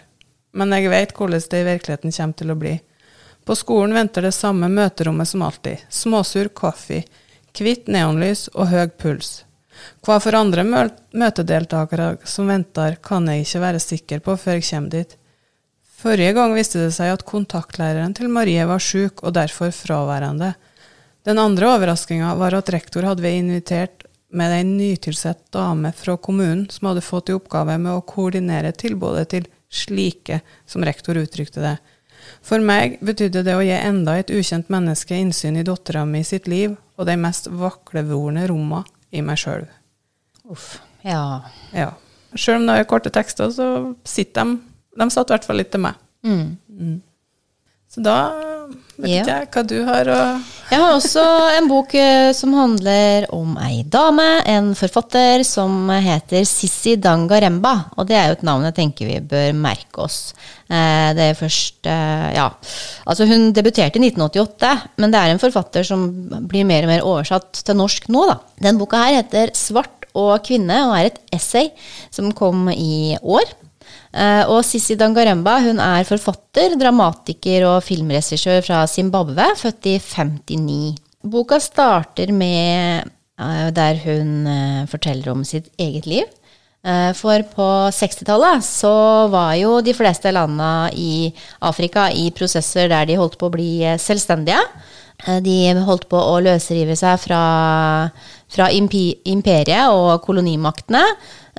Men 0.54 0.72
jeg 0.72 0.90
vet 0.90 1.14
hvordan 1.14 1.44
det 1.50 1.60
i 1.60 1.68
virkeligheten 1.74 2.12
kommer 2.12 2.34
til 2.34 2.52
å 2.52 2.56
bli. 2.56 2.80
På 3.46 3.56
skolen 3.56 3.94
venter 3.94 4.22
det 4.22 4.34
samme 4.34 4.70
møterommet 4.70 5.28
som 5.28 5.42
alltid, 5.42 5.78
småsur 5.90 6.48
kaffe, 6.48 7.04
hvitt 7.54 7.88
neonlys 7.88 8.48
og 8.56 8.68
høy 8.68 8.88
puls. 8.88 9.44
Hva 10.06 10.20
for 10.24 10.36
andre 10.38 10.64
møtedeltakere 10.66 12.12
som 12.28 12.50
venter, 12.52 12.98
kan 13.04 13.28
jeg 13.28 13.46
ikke 13.46 13.64
være 13.64 13.84
sikker 13.84 14.24
på 14.26 14.36
før 14.40 14.60
jeg 14.60 14.68
kommer 14.70 14.96
dit. 14.96 15.16
Forrige 16.00 16.36
gang 16.38 16.54
viste 16.56 16.80
det 16.80 16.94
seg 16.96 17.12
at 17.12 17.26
kontaktlæreren 17.28 18.14
til 18.16 18.32
Marie 18.32 18.64
var 18.68 18.80
syk 18.80 19.24
og 19.24 19.34
derfor 19.36 19.74
fraværende. 19.76 20.54
Den 21.28 21.42
andre 21.42 21.74
overraskinga 21.74 22.32
var 22.40 22.56
at 22.56 22.72
rektor 22.72 23.04
hadde 23.04 23.32
invitert 23.36 24.06
med 24.32 24.54
ei 24.56 24.64
nytilsatt 24.64 25.50
dame 25.52 25.92
fra 25.98 26.16
kommunen 26.18 26.68
som 26.72 26.88
hadde 26.88 27.04
fått 27.04 27.32
i 27.32 27.36
oppgave 27.36 27.76
med 27.82 27.92
å 27.92 28.06
koordinere 28.08 28.72
tilbudet 28.72 29.28
til 29.34 29.50
slike, 29.70 30.40
som 30.66 30.86
rektor 30.88 31.20
uttrykte 31.20 31.62
det. 31.66 31.76
For 32.46 32.62
meg 32.64 33.00
betydde 33.04 33.44
det 33.44 33.58
å 33.58 33.66
gi 33.66 33.76
enda 33.76 34.16
et 34.20 34.32
ukjent 34.32 34.70
menneske 34.72 35.18
innsyn 35.18 35.60
i 35.60 35.66
dattera 35.68 36.06
mi 36.06 36.24
sitt 36.24 36.48
liv 36.48 36.78
og 36.96 37.10
de 37.10 37.18
mest 37.20 37.50
vaklevorne 37.52 38.46
rommene 38.48 38.86
i 39.12 39.24
meg 39.26 39.40
sjøl. 39.42 39.66
Uff. 40.50 40.78
Ja. 41.06 41.42
ja. 41.74 41.92
Sjøl 42.36 42.60
om 42.62 42.68
det 42.70 42.78
er 42.80 42.90
korte 42.90 43.12
tekster, 43.14 43.52
så 43.54 43.70
sitter 44.08 44.46
de 44.46 44.60
De 45.00 45.06
satt 45.14 45.30
i 45.30 45.34
hvert 45.34 45.46
fall 45.48 45.60
litt 45.62 45.72
til 45.72 45.84
meg. 45.86 46.00
Mm. 46.26 46.58
Mm. 46.68 46.98
Så 47.90 48.04
da 48.04 48.18
vet 49.00 49.14
ja. 49.14 49.24
ikke 49.24 49.36
jeg 49.36 49.50
hva 49.54 49.64
du 49.70 49.76
har 49.88 50.10
å 50.12 50.20
Jeg 50.70 50.82
har 50.84 50.94
også 50.94 51.24
en 51.58 51.68
bok 51.70 51.94
eh, 51.98 52.30
som 52.38 52.54
handler 52.58 53.26
om 53.36 53.56
ei 53.66 53.82
dame, 53.88 54.28
en 54.46 54.72
forfatter, 54.78 55.42
som 55.48 55.90
heter 55.90 56.46
Sissi 56.46 56.94
Dangaremba. 57.02 57.74
Og 57.98 58.10
det 58.10 58.20
er 58.20 58.30
jo 58.30 58.38
et 58.38 58.46
navn 58.46 58.68
jeg 58.68 58.78
tenker 58.78 59.10
vi 59.10 59.18
bør 59.32 59.56
merke 59.58 60.04
oss. 60.06 60.20
Eh, 60.70 61.10
det 61.18 61.32
er 61.32 61.40
først 61.40 61.90
eh, 61.90 62.28
Ja. 62.38 62.50
Altså, 63.10 63.26
hun 63.30 63.50
debuterte 63.56 63.98
i 63.98 64.04
1988, 64.12 64.74
men 65.02 65.16
det 65.16 65.22
er 65.22 65.34
en 65.34 65.42
forfatter 65.42 65.88
som 65.88 66.06
blir 66.52 66.68
mer 66.70 66.86
og 66.86 66.94
mer 66.94 67.08
oversatt 67.08 67.64
til 67.66 67.80
norsk 67.80 68.12
nå, 68.14 68.28
da. 68.30 68.38
Den 68.70 68.78
boka 68.82 69.02
her 69.08 69.24
heter 69.24 69.56
Svart 69.58 70.06
og 70.18 70.38
kvinne, 70.46 70.84
og 70.88 70.98
er 70.98 71.10
et 71.10 71.20
essay 71.34 71.72
som 72.14 72.30
kom 72.36 72.70
i 72.74 73.18
år. 73.22 73.50
Uh, 74.10 74.44
og 74.50 74.64
Sissi 74.66 74.98
Dangaremba 74.98 75.60
hun 75.62 75.82
er 75.84 76.08
forfatter, 76.08 76.74
dramatiker 76.80 77.68
og 77.70 77.84
filmregissør 77.86 78.64
fra 78.66 78.82
Zimbabwe, 78.90 79.52
født 79.60 79.90
i 79.92 79.96
59. 80.02 80.98
Boka 81.30 81.60
starter 81.62 82.34
med 82.34 83.06
uh, 83.38 83.70
der 83.76 84.02
hun 84.06 84.34
uh, 84.50 84.88
forteller 84.90 85.34
om 85.36 85.46
sitt 85.46 85.72
eget 85.78 86.10
liv. 86.10 86.28
For 87.20 87.44
på 87.52 87.66
60-tallet 87.92 88.64
så 88.64 88.92
var 89.28 89.50
jo 89.60 89.82
de 89.84 89.92
fleste 89.92 90.32
landa 90.32 90.88
i 90.96 91.28
Afrika 91.68 92.06
i 92.08 92.30
prosesser 92.32 92.88
der 92.88 93.04
de 93.10 93.18
holdt 93.20 93.36
på 93.36 93.50
å 93.50 93.52
bli 93.52 93.74
selvstendige. 94.00 94.62
Eh, 95.28 95.40
De 95.44 95.58
holdt 95.84 96.08
på 96.12 96.20
å 96.20 96.40
løsrive 96.44 96.96
seg 97.00 97.20
fra, 97.20 97.44
fra 98.48 98.70
imperiet 98.72 99.92
og 99.92 100.22
kolonimaktene. 100.24 101.04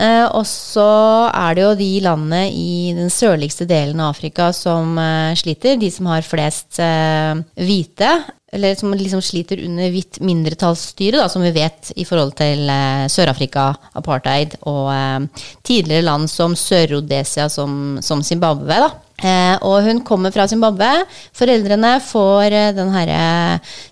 Eh, 0.00 0.26
og 0.32 0.46
så 0.48 0.88
er 1.28 1.56
det 1.56 1.64
jo 1.64 1.72
de 1.76 1.90
landene 2.04 2.44
i 2.48 2.92
den 2.96 3.10
sørligste 3.12 3.66
delen 3.68 4.00
av 4.00 4.14
Afrika 4.14 4.48
som 4.56 4.96
eh, 4.98 5.36
sliter. 5.36 5.76
De 5.80 5.90
som 5.92 6.08
har 6.08 6.24
flest 6.24 6.80
eh, 6.80 7.42
hvite, 7.60 8.12
eller 8.50 8.78
som 8.78 8.94
liksom 8.96 9.20
sliter 9.22 9.60
under 9.66 9.92
hvitt 9.92 10.18
mindretallsstyre, 10.24 11.20
da, 11.20 11.28
som 11.30 11.44
vi 11.44 11.52
vet 11.54 11.92
i 12.00 12.06
forhold 12.08 12.32
til 12.40 12.64
eh, 12.72 13.04
Sør-Afrika, 13.12 13.68
apartheid, 14.00 14.56
og 14.64 14.88
eh, 14.94 15.46
tidligere 15.68 16.08
land 16.08 16.32
som 16.32 16.56
Sør-Rodesia, 16.56 17.50
som, 17.52 18.00
som 18.04 18.24
Zimbabwe. 18.24 18.80
da. 18.86 18.90
Eh, 19.20 19.56
og 19.68 19.84
hun 19.84 20.00
kommer 20.06 20.32
fra 20.32 20.48
Zimbabwe. 20.48 21.04
Foreldrene 21.36 21.98
får 22.00 22.56
eh, 22.56 22.70
den 22.76 22.92
herre 22.94 23.22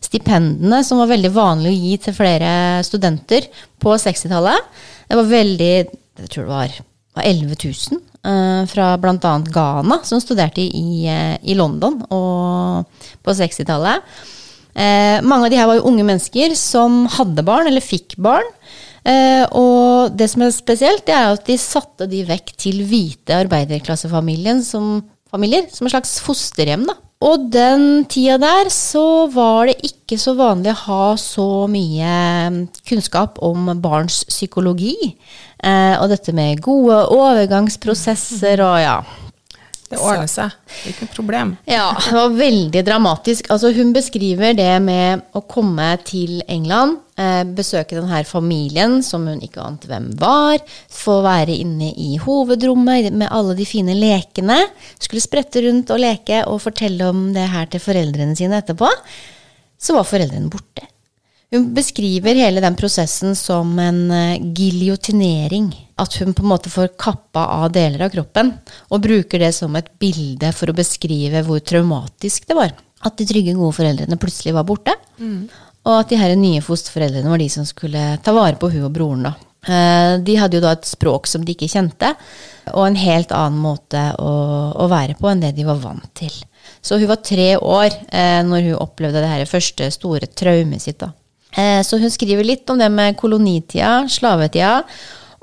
stipendene 0.00 0.80
som 0.86 1.02
var 1.02 1.12
veldig 1.12 1.34
vanlig 1.36 1.74
å 1.74 1.80
gi 1.82 1.96
til 2.06 2.16
flere 2.16 2.52
studenter 2.86 3.50
på 3.82 3.92
60-tallet. 4.00 4.72
Det 5.08 5.16
var 5.16 5.28
veldig 5.30 5.72
Jeg 5.72 6.30
tror 6.32 6.44
det 6.44 6.52
var, 6.52 6.74
var 7.16 7.28
11 7.28 7.56
000 7.64 8.00
eh, 8.28 8.62
fra 8.70 8.88
bl.a. 9.00 9.34
Ghana 9.48 10.00
som 10.04 10.20
studerte 10.22 10.64
i, 10.64 11.06
eh, 11.08 11.36
i 11.42 11.56
London 11.58 12.00
på 12.08 13.34
60-tallet. 13.40 14.04
Eh, 14.78 15.18
mange 15.26 15.46
av 15.46 15.50
de 15.50 15.58
her 15.58 15.66
var 15.70 15.78
jo 15.78 15.88
unge 15.90 16.04
mennesker 16.06 16.54
som 16.58 17.04
hadde 17.16 17.46
barn, 17.46 17.70
eller 17.70 17.82
fikk 17.82 18.18
barn. 18.22 18.46
Eh, 19.08 19.44
og 19.56 20.14
det 20.18 20.28
som 20.30 20.44
er 20.44 20.54
spesielt, 20.54 21.06
det 21.08 21.16
er 21.16 21.32
at 21.32 21.46
de 21.48 21.56
satte 21.60 22.08
de 22.10 22.22
vekk 22.28 22.54
til 22.60 22.82
hvite 22.86 23.40
arbeiderklassefamilier 23.46 24.60
som, 24.66 24.98
som 25.30 25.44
en 25.46 25.94
slags 25.94 26.18
fosterhjem. 26.24 26.86
da. 26.90 26.98
Og 27.18 27.48
den 27.50 28.04
tida 28.06 28.36
der 28.38 28.68
så 28.70 29.26
var 29.32 29.66
det 29.66 29.80
ikke 29.88 30.18
så 30.22 30.36
vanlig 30.38 30.70
å 30.70 30.82
ha 30.84 31.06
så 31.18 31.46
mye 31.70 32.12
mm, 32.54 32.60
kunnskap 32.86 33.40
om 33.42 33.72
barns 33.82 34.20
psykologi. 34.30 34.94
Eh, 35.58 35.94
og 35.98 36.12
dette 36.12 36.34
med 36.36 36.62
gode 36.62 37.00
overgangsprosesser 37.16 38.62
og 38.62 38.78
ja. 38.84 39.00
Det 39.88 39.96
ordner 40.04 40.28
seg. 40.28 40.52
Det 40.68 40.82
er 40.82 40.92
ikke 40.92 41.06
noe 41.06 41.14
problem. 41.14 41.52
Ja, 41.68 41.86
det 41.96 42.12
var 42.12 42.34
veldig 42.36 42.82
dramatisk. 42.84 43.46
Altså, 43.54 43.70
hun 43.72 43.94
beskriver 43.96 44.52
det 44.56 44.74
med 44.84 45.22
å 45.32 45.40
komme 45.48 45.86
til 46.04 46.42
England, 46.44 46.98
eh, 47.16 47.40
besøke 47.56 47.96
denne 47.96 48.20
familien 48.28 48.98
som 49.06 49.24
hun 49.30 49.40
ikke 49.44 49.64
ante 49.64 49.88
hvem 49.88 50.10
var, 50.20 50.60
få 50.92 51.22
være 51.24 51.56
inne 51.56 51.88
i 51.96 52.18
hovedrommet 52.20 53.08
med 53.16 53.32
alle 53.32 53.56
de 53.56 53.64
fine 53.68 53.96
lekene, 53.96 54.60
skulle 55.00 55.24
sprette 55.24 55.64
rundt 55.64 55.88
og 55.94 56.04
leke 56.04 56.44
og 56.44 56.60
fortelle 56.66 57.08
om 57.08 57.30
det 57.32 57.48
her 57.48 57.72
til 57.72 57.80
foreldrene 57.80 58.36
sine 58.36 58.60
etterpå. 58.60 58.92
Så 59.80 59.96
var 59.96 60.04
foreldrene 60.04 60.52
borte. 60.52 60.84
Hun 61.50 61.70
beskriver 61.72 62.36
hele 62.36 62.60
den 62.60 62.74
prosessen 62.76 63.32
som 63.38 63.70
en 63.80 64.10
eh, 64.12 64.34
giljotinering. 64.52 65.70
At 65.96 66.14
hun 66.20 66.34
på 66.36 66.42
en 66.44 66.50
måte 66.52 66.70
får 66.70 66.90
kappa 67.00 67.46
av 67.62 67.70
deler 67.72 68.04
av 68.04 68.12
kroppen, 68.12 68.52
og 68.92 69.00
bruker 69.02 69.40
det 69.42 69.52
som 69.56 69.74
et 69.80 69.88
bilde 69.98 70.50
for 70.54 70.70
å 70.70 70.76
beskrive 70.76 71.40
hvor 71.46 71.62
traumatisk 71.64 72.46
det 72.50 72.56
var. 72.58 72.74
At 73.06 73.16
de 73.18 73.26
trygge, 73.30 73.54
gode 73.56 73.76
foreldrene 73.78 74.18
plutselig 74.20 74.54
var 74.58 74.66
borte. 74.68 74.92
Og 75.88 75.94
at 76.02 76.10
de 76.12 76.18
her 76.20 76.34
nye 76.36 76.60
fosterforeldrene 76.64 77.30
var 77.32 77.40
de 77.40 77.48
som 77.48 77.64
skulle 77.66 78.02
ta 78.22 78.34
vare 78.36 78.58
på 78.60 78.68
hun 78.74 78.84
og 78.90 78.92
broren. 78.92 79.22
da. 79.30 79.32
Eh, 79.68 80.18
De 80.26 80.36
hadde 80.36 80.58
jo 80.58 80.64
da 80.66 80.74
et 80.76 80.84
språk 80.84 81.26
som 81.30 81.44
de 81.46 81.54
ikke 81.56 81.70
kjente, 81.70 82.12
og 82.74 82.84
en 82.86 82.98
helt 83.00 83.32
annen 83.32 83.58
måte 83.62 84.02
å, 84.20 84.32
å 84.76 84.88
være 84.92 85.16
på 85.18 85.30
enn 85.32 85.40
det 85.46 85.54
de 85.56 85.64
var 85.64 85.80
vant 85.80 86.10
til. 86.18 86.34
Så 86.84 86.98
hun 87.00 87.08
var 87.08 87.22
tre 87.24 87.54
år 87.56 87.88
eh, 88.12 88.42
når 88.44 88.68
hun 88.68 88.82
opplevde 88.84 89.22
det 89.24 89.32
her 89.32 89.48
første 89.48 89.88
store 89.94 90.28
traumet 90.28 90.84
sitt. 90.84 91.00
da. 91.00 91.14
Eh, 91.56 91.82
Så 91.82 91.98
hun 91.98 92.10
skriver 92.10 92.44
litt 92.44 92.70
om 92.70 92.78
det 92.78 92.90
med 92.90 93.16
kolonitida, 93.16 94.08
slavetida. 94.08 94.82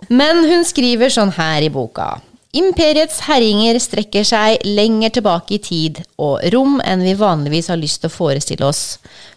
Men 0.09 0.43
hun 0.45 0.65
skriver 0.65 1.09
sånn 1.09 1.31
her 1.31 1.61
i 1.61 1.69
boka. 1.69 2.19
Imperiets 2.55 3.17
herjinger 3.25 3.75
strekker 3.83 4.23
seg 4.23 4.61
lenger 4.63 5.11
tilbake 5.17 5.57
i 5.57 5.59
tid 5.59 5.97
og 6.23 6.39
rom 6.53 6.77
enn 6.87 7.01
vi 7.03 7.11
vanligvis 7.19 7.67
har 7.67 7.79
lyst 7.81 7.99
til 7.99 8.07
å 8.07 8.13
forestille 8.15 8.63
oss. 8.63 8.83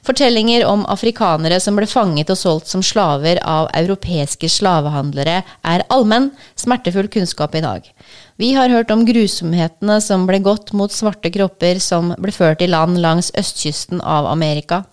Fortellinger 0.06 0.62
om 0.68 0.84
afrikanere 0.86 1.58
som 1.60 1.74
ble 1.74 1.88
fanget 1.90 2.30
og 2.30 2.38
solgt 2.38 2.70
som 2.70 2.84
slaver 2.86 3.40
av 3.42 3.72
europeiske 3.74 4.46
slavehandlere, 4.46 5.40
er 5.66 5.84
allmenn, 5.90 6.30
smertefull 6.54 7.10
kunnskap 7.10 7.58
i 7.58 7.64
dag. 7.64 7.90
Vi 8.38 8.52
har 8.54 8.70
hørt 8.70 8.92
om 8.94 9.02
grusomhetene 9.08 9.98
som 10.04 10.28
ble 10.28 10.38
gått 10.38 10.70
mot 10.72 10.94
svarte 10.94 11.32
kropper 11.34 11.82
som 11.82 12.14
ble 12.22 12.30
ført 12.30 12.62
i 12.62 12.70
land 12.70 13.02
langs 13.02 13.32
østkysten 13.34 13.98
av 13.98 14.30
Amerika. 14.30 14.84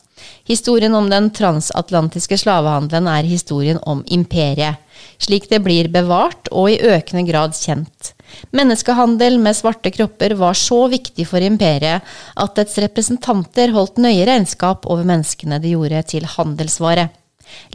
Historien 0.46 0.96
om 0.96 1.10
den 1.10 1.32
transatlantiske 1.34 2.38
slavehandelen 2.38 3.10
er 3.10 3.28
historien 3.30 3.80
om 3.84 4.04
imperiet, 4.06 4.82
slik 5.22 5.50
det 5.50 5.62
blir 5.66 5.90
bevart 5.92 6.52
og 6.52 6.70
i 6.72 6.80
økende 6.80 7.26
grad 7.28 7.58
kjent. 7.58 8.14
Menneskehandel 8.56 9.38
med 9.42 9.58
svarte 9.58 9.92
kropper 9.94 10.36
var 10.40 10.58
så 10.58 10.86
viktig 10.92 11.28
for 11.30 11.44
imperiet 11.44 12.06
at 12.36 12.56
dets 12.58 12.80
representanter 12.84 13.74
holdt 13.76 14.02
nøye 14.02 14.26
regnskap 14.28 14.88
over 14.90 15.08
menneskene 15.08 15.62
de 15.64 15.76
gjorde 15.76 16.02
til 16.14 16.28
handelsvare. 16.38 17.10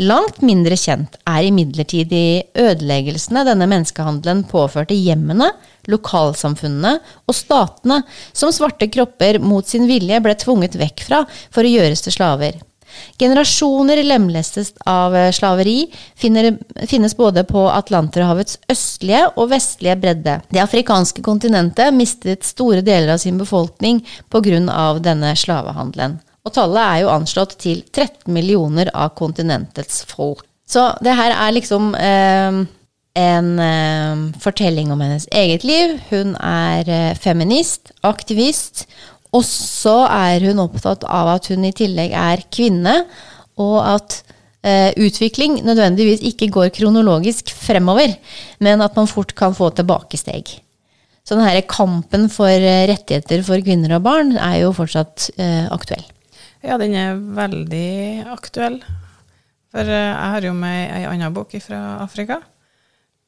Langt 0.03 0.41
mindre 0.43 0.77
kjent 0.79 1.17
er 1.29 1.47
imidlertid 1.47 2.11
de 2.11 2.43
ødeleggelsene 2.59 3.45
denne 3.47 3.69
menneskehandelen 3.71 4.43
påførte 4.51 4.97
hjemmene, 4.97 5.53
lokalsamfunnene 5.91 6.97
og 7.27 7.37
statene, 7.37 8.03
som 8.33 8.55
svarte 8.55 8.91
kropper 8.93 9.41
mot 9.43 9.67
sin 9.67 9.89
vilje 9.91 10.23
ble 10.25 10.35
tvunget 10.39 10.79
vekk 10.81 11.07
fra 11.11 11.25
for 11.51 11.67
å 11.67 11.73
gjøres 11.77 12.07
til 12.07 12.17
slaver. 12.17 12.61
Generasjoner 13.19 14.03
lemlestes 14.05 14.73
av 14.89 15.15
eh, 15.17 15.31
slaveri 15.33 15.85
finner, 16.19 16.53
finnes 16.89 17.17
både 17.17 17.45
på 17.49 17.67
Atlanterhavets 17.71 18.59
østlige 18.71 19.27
og 19.37 19.51
vestlige 19.53 19.97
bredde. 20.01 20.41
Det 20.51 20.63
afrikanske 20.63 21.23
kontinentet 21.25 21.95
mistet 21.95 22.47
store 22.49 22.83
deler 22.87 23.15
av 23.15 23.23
sin 23.23 23.39
befolkning 23.39 24.03
pga. 24.33 24.99
denne 25.01 25.35
slavehandelen. 25.37 26.19
Og 26.45 26.55
tallet 26.57 26.83
er 26.83 27.01
jo 27.03 27.13
anslått 27.13 27.59
til 27.61 27.83
13 27.93 28.33
millioner 28.33 28.91
av 28.95 29.13
kontinentets 29.15 30.05
folk. 30.09 30.47
Så 30.67 30.87
det 31.03 31.13
her 31.19 31.35
er 31.35 31.53
liksom 31.53 31.95
eh, 31.99 32.61
en 33.19 33.59
eh, 33.59 34.21
fortelling 34.43 34.93
om 34.93 35.01
hennes 35.03 35.27
eget 35.35 35.65
liv. 35.67 35.97
Hun 36.11 36.37
er 36.37 36.89
eh, 36.91 37.19
feminist, 37.19 37.93
aktivist, 38.07 38.87
og 39.35 39.45
så 39.47 40.05
er 40.11 40.47
hun 40.49 40.63
opptatt 40.63 41.07
av 41.07 41.35
at 41.37 41.51
hun 41.51 41.67
i 41.67 41.75
tillegg 41.77 42.15
er 42.17 42.43
kvinne, 42.55 42.97
og 43.61 43.77
at 43.85 44.21
eh, 44.67 44.91
utvikling 44.99 45.61
nødvendigvis 45.67 46.25
ikke 46.33 46.51
går 46.55 46.73
kronologisk 46.75 47.53
fremover, 47.55 48.17
men 48.59 48.83
at 48.83 48.97
man 48.99 49.11
fort 49.11 49.35
kan 49.39 49.55
få 49.57 49.71
tilbakesteg. 49.75 50.59
Så 51.27 51.37
denne 51.39 51.63
kampen 51.71 52.27
for 52.33 52.51
eh, 52.51 52.87
rettigheter 52.91 53.45
for 53.47 53.63
kvinner 53.63 53.99
og 53.99 54.07
barn 54.07 54.35
er 54.35 54.63
jo 54.65 54.73
fortsatt 54.75 55.31
eh, 55.39 55.69
aktuell. 55.71 56.07
Ja, 56.67 56.77
den 56.81 56.97
er 56.99 57.21
veldig 57.37 58.27
aktuell. 58.35 58.81
For 59.71 59.87
eh, 59.87 60.09
jeg 60.11 60.33
har 60.35 60.49
jo 60.49 60.57
med 60.57 60.97
ei 60.97 61.05
anna 61.07 61.31
bok 61.35 61.55
fra 61.63 62.01
Afrika. 62.03 62.41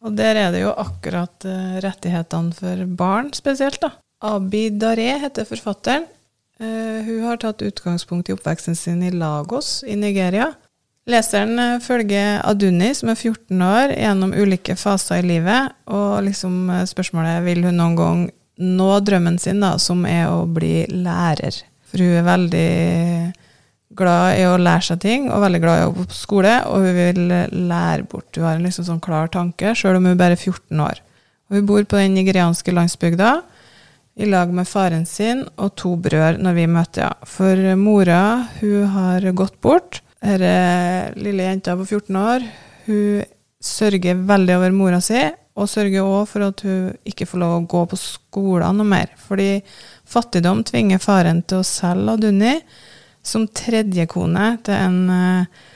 Og 0.03 0.17
der 0.19 0.39
er 0.39 0.51
det 0.55 0.65
jo 0.65 0.73
akkurat 0.75 1.47
eh, 1.47 1.79
rettighetene 1.85 2.55
for 2.57 2.83
barn 2.99 3.31
spesielt, 3.37 3.81
da. 3.83 3.93
Abi 4.23 4.69
Daré 4.75 5.15
heter 5.23 5.47
forfatteren. 5.47 6.09
Eh, 6.59 7.07
hun 7.07 7.25
har 7.27 7.39
tatt 7.43 7.63
utgangspunkt 7.63 8.31
i 8.31 8.35
oppveksten 8.35 8.77
sin 8.79 9.03
i 9.03 9.13
Lagos 9.15 9.81
i 9.87 9.97
Nigeria. 9.99 10.53
Leseren 11.11 11.59
eh, 11.59 11.79
følger 11.83 12.43
Aduni, 12.47 12.93
som 12.99 13.13
er 13.15 13.19
14 13.19 13.63
år, 13.67 13.95
gjennom 13.99 14.35
ulike 14.35 14.77
faser 14.79 15.23
i 15.23 15.29
livet. 15.37 15.75
Og 15.91 16.23
liksom 16.27 16.71
spørsmålet 16.91 17.43
vil 17.47 17.63
hun 17.69 17.79
noen 17.79 17.99
gang 17.99 18.25
nå 18.63 18.91
drømmen 19.07 19.39
sin, 19.43 19.63
da, 19.63 19.77
som 19.79 20.03
er 20.07 20.29
å 20.31 20.43
bli 20.51 20.83
lærer. 20.91 21.63
For 21.91 22.03
hun 22.03 22.19
er 22.19 22.27
veldig 22.27 22.69
glad 23.99 24.39
i 24.41 24.45
å 24.49 24.59
lære 24.61 24.87
seg 24.89 25.01
ting, 25.03 25.31
og 25.31 25.43
veldig 25.45 25.63
glad 25.63 25.81
i 25.81 25.87
å 25.87 25.95
gå 25.95 26.05
på 26.09 26.19
skole, 26.19 26.53
og 26.69 26.85
hun 26.87 26.99
vil 26.99 27.23
lære 27.71 28.07
bort. 28.11 28.31
Hun 28.37 28.47
har 28.47 28.59
en 28.59 28.67
liksom 28.67 28.87
sånn 28.89 29.03
klar 29.05 29.31
tanke, 29.33 29.75
sjøl 29.79 29.99
om 29.99 30.11
hun 30.11 30.21
bare 30.21 30.37
er 30.39 30.43
14 30.43 30.85
år. 30.85 31.03
Og 31.51 31.59
hun 31.59 31.69
bor 31.69 31.85
på 31.85 32.01
den 32.01 32.17
nigerianske 32.17 32.73
landsbygda 32.73 33.33
i 34.15 34.29
lag 34.29 34.53
med 34.53 34.69
faren 34.69 35.05
sin 35.09 35.45
og 35.57 35.75
to 35.81 35.95
brødre 36.01 36.41
når 36.43 36.57
vi 36.59 36.67
møter 36.69 37.07
henne. 37.07 37.29
For 37.29 37.77
mora, 37.81 38.23
hun 38.61 38.89
har 38.97 39.29
gått 39.37 39.61
bort. 39.65 40.03
Denne 40.23 41.13
lille 41.19 41.49
jenta 41.49 41.75
på 41.77 41.87
14 41.89 42.19
år, 42.21 42.45
hun 42.87 43.25
sørger 43.63 44.21
veldig 44.27 44.59
over 44.59 44.75
mora 44.75 45.01
si, 45.03 45.23
og 45.53 45.69
sørger 45.69 46.07
òg 46.07 46.29
for 46.31 46.47
at 46.47 46.63
hun 46.65 46.93
ikke 47.09 47.27
får 47.29 47.43
lov 47.43 47.57
å 47.57 47.67
gå 47.69 47.83
på 47.91 47.99
skolen 48.01 48.79
noe 48.79 48.89
mer. 48.89 49.13
Fordi 49.21 49.51
fattigdom 50.09 50.63
tvinger 50.69 51.03
faren 51.03 51.43
til 51.45 51.61
å 51.61 51.67
selge 51.67 52.17
Aduni 52.17 52.55
som 53.23 53.47
tredjekone 53.49 54.57
til 54.67 54.75
en, 54.75 54.99
eh, 55.11 55.69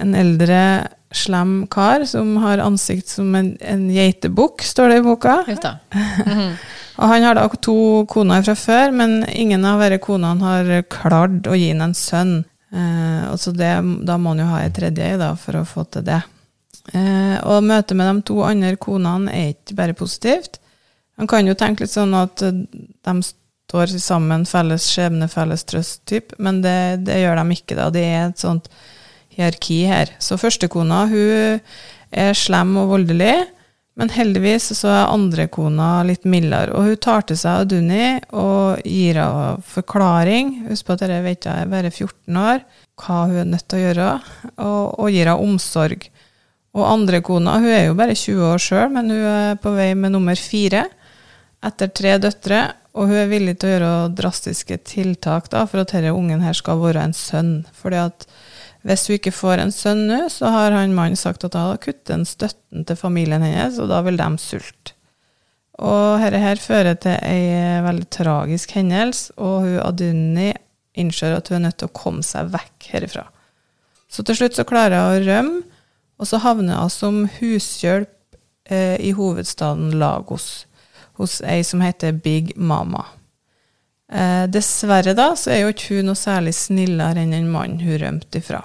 en 0.00 0.16
eldre 0.18 0.62
slem 1.10 1.66
kar 1.70 2.04
som 2.06 2.36
har 2.42 2.62
ansikt 2.62 3.08
som 3.08 3.34
en, 3.34 3.56
en 3.60 3.88
geitebukk, 3.90 4.62
står 4.62 4.88
det 4.88 5.00
i 5.00 5.06
boka. 5.08 5.44
Mm 5.90 6.38
-hmm. 6.38 6.52
Og 7.00 7.08
han 7.08 7.22
har 7.22 7.34
da 7.34 7.48
to 7.48 8.04
koner 8.06 8.42
fra 8.42 8.54
før, 8.54 8.90
men 8.90 9.24
ingen 9.28 9.64
av 9.64 9.80
disse 9.80 9.98
konene 9.98 10.44
har 10.44 10.82
klart 10.82 11.46
å 11.46 11.56
gi 11.56 11.70
ham 11.72 11.80
en 11.80 11.94
sønn. 11.94 12.44
Eh, 12.72 13.32
og 13.32 13.38
så 13.40 13.52
det, 13.56 13.72
da 14.06 14.18
må 14.18 14.34
han 14.34 14.38
jo 14.38 14.50
ha 14.50 14.60
ei 14.60 14.70
tredje 14.70 15.16
da, 15.16 15.34
for 15.36 15.56
å 15.56 15.64
få 15.64 15.84
til 15.84 16.04
det. 16.04 16.20
Eh, 16.92 17.38
og 17.44 17.64
møtet 17.64 17.96
med 17.96 18.06
de 18.06 18.22
to 18.28 18.42
andre 18.44 18.76
konene 18.76 19.32
er 19.32 19.48
ikke 19.54 19.74
bare 19.74 19.96
positivt. 19.96 20.60
Man 21.16 21.26
kan 21.26 21.46
jo 21.46 21.54
tenke 21.54 21.84
litt 21.84 21.92
sånn 21.92 22.14
at 22.14 22.36
de 22.40 23.14
står 23.70 23.94
sammen, 24.02 24.42
felles 24.48 24.88
skjebne, 24.90 25.28
felles 25.30 25.62
trøst-type, 25.70 26.34
men 26.42 26.58
det, 26.64 27.06
det, 27.06 27.20
gjør 27.22 27.38
de 27.38 27.56
ikke. 27.56 27.78
da. 27.78 27.86
Det 27.94 28.02
er 28.02 28.26
et 28.26 28.42
sånt 28.42 28.66
hierarki 29.30 29.84
her. 29.86 30.10
Så 30.18 30.38
førstekona 30.40 31.04
hun 31.10 31.62
er 32.10 32.36
slem 32.36 32.76
og 32.82 32.96
voldelig. 32.96 33.38
Men 33.98 34.08
heldigvis 34.14 34.70
så 34.78 34.88
er 34.88 35.10
andrekona 35.12 35.88
litt 36.08 36.22
mildere, 36.24 36.72
og 36.72 36.86
hun 36.86 37.00
tar 37.04 37.24
til 37.28 37.36
seg 37.36 37.66
Aduni 37.66 38.04
og 38.32 38.78
gir 38.86 39.18
henne 39.20 39.58
forklaring. 39.66 40.54
Husk 40.70 40.86
på 40.86 40.94
at 40.94 41.02
dette 41.02 41.18
vet 41.26 41.44
jeg 41.44 41.66
er 41.66 41.68
bare 41.68 41.90
14 41.90 42.38
år, 42.40 42.62
hva 43.02 43.18
hun 43.26 43.42
er 43.42 43.50
nødt 43.50 43.66
til 43.68 43.80
å 43.80 43.82
gjøre, 43.82 44.06
og, 44.54 44.84
og 44.94 45.10
gir 45.10 45.26
henne 45.26 45.36
omsorg. 45.44 46.06
Og 46.78 46.86
andrekona 46.86 47.58
hun 47.58 47.68
er 47.74 47.84
jo 47.88 47.98
bare 47.98 48.16
20 48.16 48.46
år 48.54 48.62
sjøl, 48.62 48.88
men 48.94 49.12
hun 49.12 49.26
er 49.34 49.60
på 49.60 49.74
vei 49.74 49.90
med 49.98 50.14
nummer 50.14 50.38
fire 50.38 50.86
etter 51.66 51.90
tre 51.92 52.16
døtre, 52.22 52.62
og 52.96 53.06
hun 53.06 53.18
er 53.20 53.30
villig 53.30 53.56
til 53.60 53.68
å 53.68 53.72
gjøre 53.74 54.14
drastiske 54.18 54.80
tiltak 54.88 55.50
da, 55.52 55.64
for 55.70 55.82
at 55.82 55.92
denne 55.94 56.14
ungen 56.16 56.42
her 56.42 56.56
skal 56.58 56.80
være 56.82 57.04
en 57.06 57.14
sønn. 57.16 57.52
fordi 57.72 58.00
at 58.02 58.26
hvis 58.82 59.06
hun 59.06 59.18
ikke 59.18 59.34
får 59.36 59.60
en 59.60 59.74
sønn 59.74 60.06
nå, 60.08 60.22
så 60.32 60.50
har 60.54 60.72
han 60.72 60.96
mannen 60.96 61.18
sagt 61.18 61.44
at 61.44 61.52
da 61.52 61.76
kutter 61.76 62.16
han 62.16 62.24
støtten 62.24 62.86
til 62.88 62.96
familien 62.96 63.44
hennes, 63.44 63.78
og 63.78 63.90
da 63.92 64.00
vil 64.06 64.16
de 64.16 64.30
sulte. 64.40 64.96
Og 65.80 66.20
dette 66.20 66.40
her 66.40 66.60
fører 66.60 66.96
til 67.00 67.16
ei 67.24 67.80
veldig 67.84 68.08
tragisk 68.12 68.72
hendelse, 68.76 69.32
og 69.40 69.66
hun 69.66 69.80
Adunni 69.84 70.50
innser 70.98 71.36
at 71.36 71.48
hun 71.48 71.60
er 71.60 71.68
nødt 71.68 71.78
til 71.80 71.88
å 71.88 71.96
komme 71.96 72.24
seg 72.26 72.50
vekk 72.52 72.88
herifra. 72.92 73.26
Så 74.10 74.24
til 74.26 74.36
slutt 74.36 74.58
så 74.58 74.66
klarer 74.68 75.06
hun 75.06 75.20
å 75.20 75.28
rømme, 75.28 75.60
og 76.20 76.28
så 76.28 76.40
havner 76.42 76.82
hun 76.82 76.92
som 76.92 77.22
hushjelp 77.38 78.12
eh, 78.68 78.96
i 79.00 79.12
hovedstaden 79.16 79.94
Lagos, 80.00 80.66
hos 81.20 81.40
ei 81.44 81.62
som 81.66 81.82
heter 81.84 82.12
Big 82.12 82.52
Mama. 82.56 83.04
Eh, 84.12 84.44
dessverre 84.50 85.14
da, 85.14 85.32
så 85.36 85.52
er 85.54 85.62
jo 85.62 85.72
ikke 85.74 86.00
hun 86.00 86.10
noe 86.10 86.18
særlig 86.18 86.56
snillere 86.58 87.22
enn 87.22 87.34
den 87.36 87.50
mannen 87.52 87.82
hun 87.84 87.98
rømte 88.02 88.40
ifra. 88.40 88.64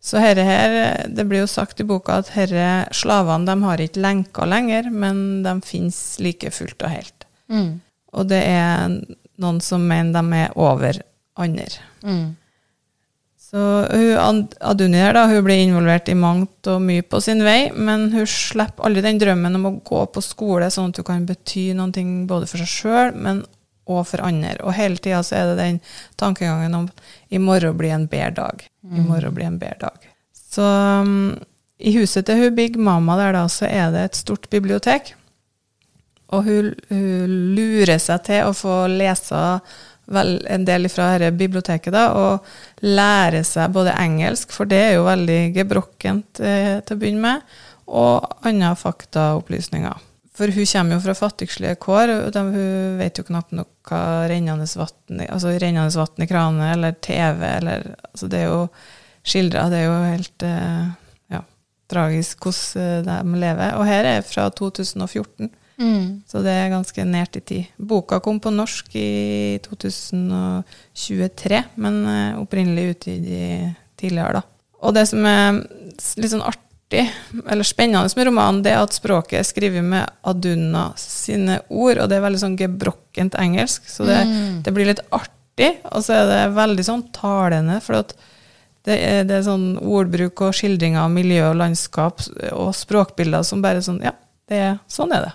Så 0.00 0.20
herre 0.20 0.44
her, 0.44 0.74
det 1.12 1.26
blir 1.28 1.44
jo 1.44 1.50
sagt 1.50 1.80
i 1.80 1.84
boka 1.84 2.20
at 2.22 2.32
herre 2.32 2.88
slavene 2.96 3.48
de 3.48 3.66
har 3.66 3.82
ikke 3.84 4.00
lenker 4.00 4.48
lenger, 4.48 4.88
men 4.90 5.42
de 5.44 5.54
finnes 5.64 6.00
like 6.24 6.52
fullt 6.56 6.80
og 6.86 6.92
helt. 6.92 7.26
Mm. 7.52 7.80
Og 8.16 8.28
det 8.30 8.40
er 8.48 8.96
noen 9.40 9.60
som 9.64 9.84
mener 9.88 10.16
de 10.16 10.40
er 10.40 10.56
over 10.56 11.02
andre. 11.40 11.68
Mm. 12.04 12.30
Så 13.50 13.60
hun, 13.90 14.44
Aduni 14.62 15.00
her 15.02 15.16
da, 15.16 15.24
hun 15.26 15.42
blir 15.42 15.58
involvert 15.64 16.08
i 16.08 16.14
mangt 16.14 16.68
og 16.70 16.84
mye 16.84 17.02
på 17.02 17.18
sin 17.24 17.42
vei, 17.42 17.72
men 17.74 18.12
hun 18.14 18.28
slipper 18.30 18.86
aldri 18.86 19.02
den 19.02 19.18
drømmen 19.18 19.58
om 19.58 19.66
å 19.66 19.72
gå 19.86 20.04
på 20.14 20.22
skole, 20.22 20.68
sånn 20.70 20.92
at 20.92 21.00
hun 21.00 21.08
kan 21.08 21.24
bety 21.26 21.72
noe 21.74 22.04
både 22.30 22.46
for 22.46 22.62
seg 22.62 22.70
sjøl, 22.70 23.16
men 23.18 23.42
og 23.90 24.04
for 24.08 24.22
andre. 24.24 24.56
Og 24.62 24.74
hele 24.76 25.00
tida 25.02 25.22
så 25.26 25.40
er 25.40 25.50
det 25.50 25.60
den 25.60 25.78
tankegangen 26.20 26.76
om 26.78 26.88
i 27.28 27.40
morgen 27.42 27.78
blir 27.78 27.94
en 27.94 28.06
bedre 28.10 28.34
dag. 28.38 28.66
I 28.86 29.00
mm. 29.00 29.06
morgen 29.08 29.34
blir 29.34 29.48
en 29.48 29.58
bedre 29.58 29.88
dag. 29.88 30.10
Så 30.50 30.66
um, 31.02 31.32
i 31.78 31.94
huset 31.96 32.26
til 32.28 32.38
hun 32.44 32.54
Big 32.56 32.78
Mama 32.78 33.16
der 33.18 33.34
da, 33.36 33.46
så 33.48 33.66
er 33.66 33.90
det 33.94 34.04
et 34.04 34.20
stort 34.20 34.50
bibliotek. 34.52 35.14
Og 36.30 36.46
hun, 36.46 36.74
hun 36.90 37.38
lurer 37.56 37.98
seg 37.98 38.22
til 38.28 38.46
å 38.46 38.54
få 38.54 38.84
lese 38.92 39.38
vel, 40.12 40.36
en 40.50 40.66
del 40.68 40.88
fra 40.92 41.12
dette 41.14 41.32
biblioteket, 41.38 41.94
da, 41.94 42.04
og 42.16 42.84
lære 42.86 43.42
seg 43.46 43.72
både 43.74 43.96
engelsk, 43.98 44.52
for 44.54 44.70
det 44.70 44.82
er 44.84 44.94
jo 44.98 45.08
veldig 45.08 45.40
gebrokkent 45.56 46.42
eh, 46.44 46.76
til 46.84 46.96
å 46.96 47.00
begynne 47.00 47.24
med, 47.24 47.58
og 47.90 48.46
andre 48.46 48.74
faktaopplysninger. 48.78 50.06
For 50.40 50.54
hun 50.54 50.68
kommer 50.70 50.96
jo 50.96 51.02
fra 51.04 51.16
fattigslige 51.18 51.76
kår, 51.82 52.14
og 52.14 52.30
de, 52.36 52.44
hun 52.54 53.00
vet 53.00 53.18
jo 53.18 53.26
knapt 53.28 53.52
nok 53.56 53.90
hva 53.90 54.04
rennende 54.30 54.68
vann 54.78 55.26
altså 55.26 55.52
i 55.52 56.28
kranen 56.30 56.62
eller 56.70 56.94
TV 57.02 57.42
eller 57.44 57.90
altså 58.12 58.28
Det 58.30 58.38
er 58.38 58.46
jo 58.46 58.62
skildra, 59.26 59.66
det 59.68 59.82
er 59.82 59.88
jo 59.88 59.98
helt 60.06 60.46
eh, 60.46 60.88
tragisk 61.90 62.44
hvordan 62.44 63.08
eh, 63.08 63.24
de 63.24 63.40
lever. 63.42 63.74
Og 63.78 63.86
her 63.88 64.06
er 64.06 64.18
jeg 64.20 64.28
fra 64.30 64.48
2014, 64.54 65.50
mm. 65.80 66.06
så 66.28 66.44
det 66.44 66.54
er 66.54 66.72
ganske 66.72 67.04
nært 67.08 67.40
i 67.40 67.44
tid. 67.52 67.74
Boka 67.76 68.20
kom 68.22 68.38
på 68.42 68.52
norsk 68.54 68.94
i 69.00 69.58
2023, 69.66 71.62
men 71.80 72.00
eh, 72.06 72.40
opprinnelig 72.40 72.94
utgitt 72.94 73.28
tidligere, 74.00 74.40
da. 74.40 74.46
Og 74.80 74.96
det 74.96 75.06
som 75.10 75.26
er 75.28 75.60
litt 76.20 76.32
sånn 76.32 76.46
artig 76.46 77.04
eller 77.46 77.66
spennende 77.66 78.10
med 78.16 78.26
romanen, 78.26 78.62
det 78.64 78.72
er 78.72 78.82
at 78.82 78.96
språket 78.96 79.40
er 79.40 79.46
skrevet 79.46 79.84
med 79.86 80.08
Aduna 80.26 80.88
sine 80.98 81.60
ord, 81.68 82.00
og 82.00 82.08
det 82.10 82.18
er 82.18 82.24
veldig 82.24 82.42
sånn 82.42 82.58
gebrokkent 82.58 83.36
engelsk, 83.38 83.86
så 83.90 84.08
det, 84.08 84.18
mm. 84.26 84.56
det 84.66 84.74
blir 84.74 84.90
litt 84.90 85.04
artig, 85.14 85.76
og 85.92 86.02
så 86.06 86.16
er 86.16 86.30
det 86.30 86.40
veldig 86.56 86.86
sånn 86.86 87.06
talende, 87.14 87.78
for 87.84 88.00
at 88.00 88.16
det 88.88 88.96
er, 88.96 89.26
det 89.28 89.36
er 89.36 89.44
sånn 89.44 89.74
ordbruk 89.76 90.40
og 90.46 90.56
skildringer 90.56 91.02
av 91.04 91.12
miljø 91.12 91.50
og 91.50 91.58
landskap 91.60 92.22
og 92.54 92.70
språkbilder 92.74 93.44
som 93.44 93.60
bare 93.60 93.82
sånn 93.84 94.00
Ja, 94.06 94.14
det 94.48 94.62
sånn 94.90 95.12
er 95.12 95.26
det. 95.26 95.34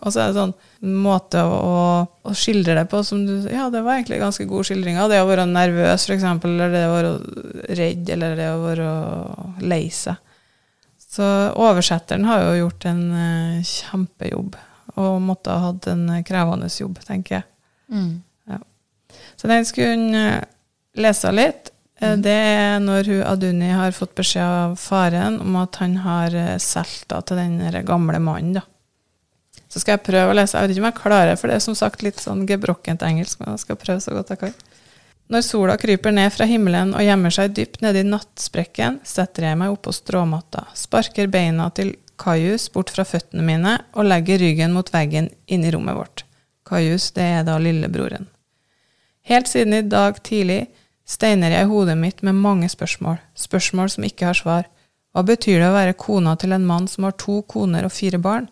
Og 0.00 0.12
så 0.12 0.22
er 0.22 0.30
det 0.30 0.38
sånn 0.38 0.94
måte 1.04 1.42
å, 1.44 1.72
å, 2.24 2.34
skildre 2.36 2.76
det 2.78 2.84
på 2.90 3.02
som 3.06 3.24
du 3.26 3.34
Ja, 3.52 3.68
det 3.72 3.82
var 3.84 3.98
egentlig 3.98 4.20
ganske 4.22 4.46
god 4.48 4.68
skildring 4.68 4.98
av 5.00 5.12
Det 5.12 5.20
å 5.20 5.28
være 5.28 5.46
nervøs, 5.50 6.06
f.eks., 6.08 6.24
eller 6.48 6.72
det 6.72 6.84
å 6.88 6.94
være 6.94 7.12
redd, 7.80 8.12
eller 8.16 8.36
det 8.38 8.50
å 8.52 8.62
være 8.62 8.88
lei 9.64 9.82
seg. 9.92 10.20
Så 11.14 11.26
oversetteren 11.62 12.26
har 12.26 12.42
jo 12.42 12.64
gjort 12.64 12.88
en 12.90 13.02
uh, 13.12 13.66
kjempejobb, 13.68 14.56
og 14.98 15.12
måtte 15.22 15.52
ha 15.54 15.68
hatt 15.68 15.86
en 15.92 16.08
krevende 16.26 16.70
jobb, 16.72 16.98
tenker 17.06 17.38
jeg. 17.38 17.46
Mm. 17.94 18.10
Ja. 18.50 18.58
Så 19.38 19.50
den 19.50 19.68
skulle 19.68 19.92
hun 19.94 20.18
uh, 20.18 20.42
lese 20.98 21.32
litt. 21.34 21.70
Mm. 22.02 22.22
det 22.24 22.32
er 22.34 22.80
når 22.82 23.06
hun 23.06 23.20
Aduni 23.22 23.68
har 23.70 23.94
fått 23.94 24.16
beskjed 24.18 24.42
av 24.44 24.72
faren 24.82 25.36
om 25.40 25.54
at 25.60 25.78
han 25.78 25.94
har 26.02 26.34
solgt 26.60 27.14
til 27.14 27.38
den 27.38 27.62
gamle 27.86 28.18
mannen. 28.18 28.56
da. 28.58 28.64
Så 29.74 29.80
skal 29.82 29.96
jeg 29.96 30.04
prøve 30.06 30.30
å 30.30 30.34
lese. 30.38 30.54
Jeg 30.54 30.68
vet 30.68 30.76
ikke 30.76 30.84
om 30.84 30.86
jeg 30.86 31.00
klarer 31.00 31.38
for 31.40 31.50
det 31.50 31.56
er 31.58 31.62
som 31.64 31.74
sagt 31.74 32.04
litt 32.06 32.20
sånn 32.22 32.44
gebrokkent 32.46 33.02
engelsk, 33.02 33.40
men 33.40 33.56
jeg 33.56 33.64
skal 33.64 33.78
prøve 33.80 34.04
så 34.04 34.14
godt 34.14 34.30
jeg 34.30 34.40
kan. 34.44 34.52
Når 35.34 35.42
sola 35.42 35.74
kryper 35.80 36.14
ned 36.14 36.30
fra 36.30 36.46
himmelen 36.46 36.92
og 36.94 37.02
gjemmer 37.02 37.34
seg 37.34 37.56
dypt 37.56 37.82
nede 37.82 38.04
i 38.04 38.06
nattsprekken, 38.06 39.00
setter 39.08 39.48
jeg 39.48 39.58
meg 39.58 39.74
oppå 39.74 39.90
stråmatta, 39.96 40.68
sparker 40.78 41.26
beina 41.32 41.66
til 41.74 41.90
Kajus 42.22 42.68
bort 42.70 42.92
fra 42.94 43.02
føttene 43.08 43.42
mine 43.42 43.72
og 43.96 44.06
legger 44.06 44.38
ryggen 44.38 44.76
mot 44.76 44.92
veggen 44.94 45.32
inn 45.50 45.66
i 45.66 45.74
rommet 45.74 45.98
vårt. 45.98 46.22
Kajus, 46.68 47.10
det 47.16 47.26
er 47.40 47.42
da 47.48 47.58
lillebroren. 47.58 48.28
Helt 49.26 49.50
siden 49.50 49.74
i 49.74 49.82
dag 49.82 50.22
tidlig 50.22 50.68
steiner 51.08 51.50
jeg 51.50 51.72
hodet 51.72 51.98
mitt 51.98 52.22
med 52.22 52.38
mange 52.38 52.70
spørsmål, 52.70 53.18
spørsmål 53.34 53.90
som 53.90 54.06
ikke 54.06 54.30
har 54.30 54.38
svar. 54.38 54.68
Hva 55.10 55.26
betyr 55.26 55.58
det 55.58 55.72
å 55.72 55.78
være 55.80 55.98
kona 55.98 56.38
til 56.38 56.54
en 56.54 56.68
mann 56.68 56.86
som 56.86 57.08
har 57.08 57.18
to 57.18 57.40
koner 57.50 57.88
og 57.88 57.96
fire 57.96 58.22
barn? 58.22 58.46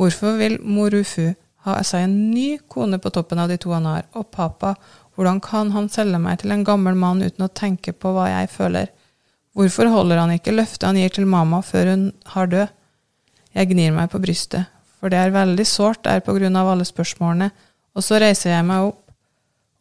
Hvorfor 0.00 0.38
vil 0.40 0.56
Morufu 0.64 1.34
ha 1.66 1.74
seg 1.84 2.06
en 2.06 2.14
ny 2.32 2.54
kone 2.72 2.96
på 3.02 3.10
toppen 3.12 3.40
av 3.42 3.50
de 3.50 3.58
to 3.60 3.74
han 3.74 3.84
har, 3.84 4.06
og 4.16 4.30
papa 4.32 4.72
hvordan 5.12 5.42
kan 5.44 5.74
han 5.74 5.90
selge 5.92 6.16
meg 6.22 6.38
til 6.40 6.54
en 6.54 6.64
gammel 6.64 6.96
mann 6.96 7.20
uten 7.20 7.44
å 7.44 7.52
tenke 7.52 7.92
på 7.92 8.14
hva 8.16 8.30
jeg 8.30 8.48
føler? 8.48 8.88
Hvorfor 9.52 9.90
holder 9.92 10.22
han 10.22 10.32
ikke 10.32 10.54
løftet 10.54 10.86
han 10.88 10.96
gir 10.96 11.12
til 11.12 11.28
mamma 11.28 11.60
før 11.60 11.90
hun 11.92 12.06
har 12.32 12.48
død? 12.48 12.72
Jeg 13.52 13.68
gnir 13.74 13.92
meg 13.92 14.08
på 14.12 14.22
brystet, 14.22 14.70
for 14.96 15.12
det 15.12 15.20
er 15.20 15.34
veldig 15.34 15.66
sårt 15.68 16.04
der 16.06 16.22
på 16.24 16.32
grunn 16.38 16.56
av 16.56 16.70
alle 16.72 16.86
spørsmålene, 16.88 17.50
og 17.92 18.06
så 18.06 18.22
reiser 18.22 18.54
jeg 18.54 18.68
meg 18.70 18.86
opp 18.88 19.12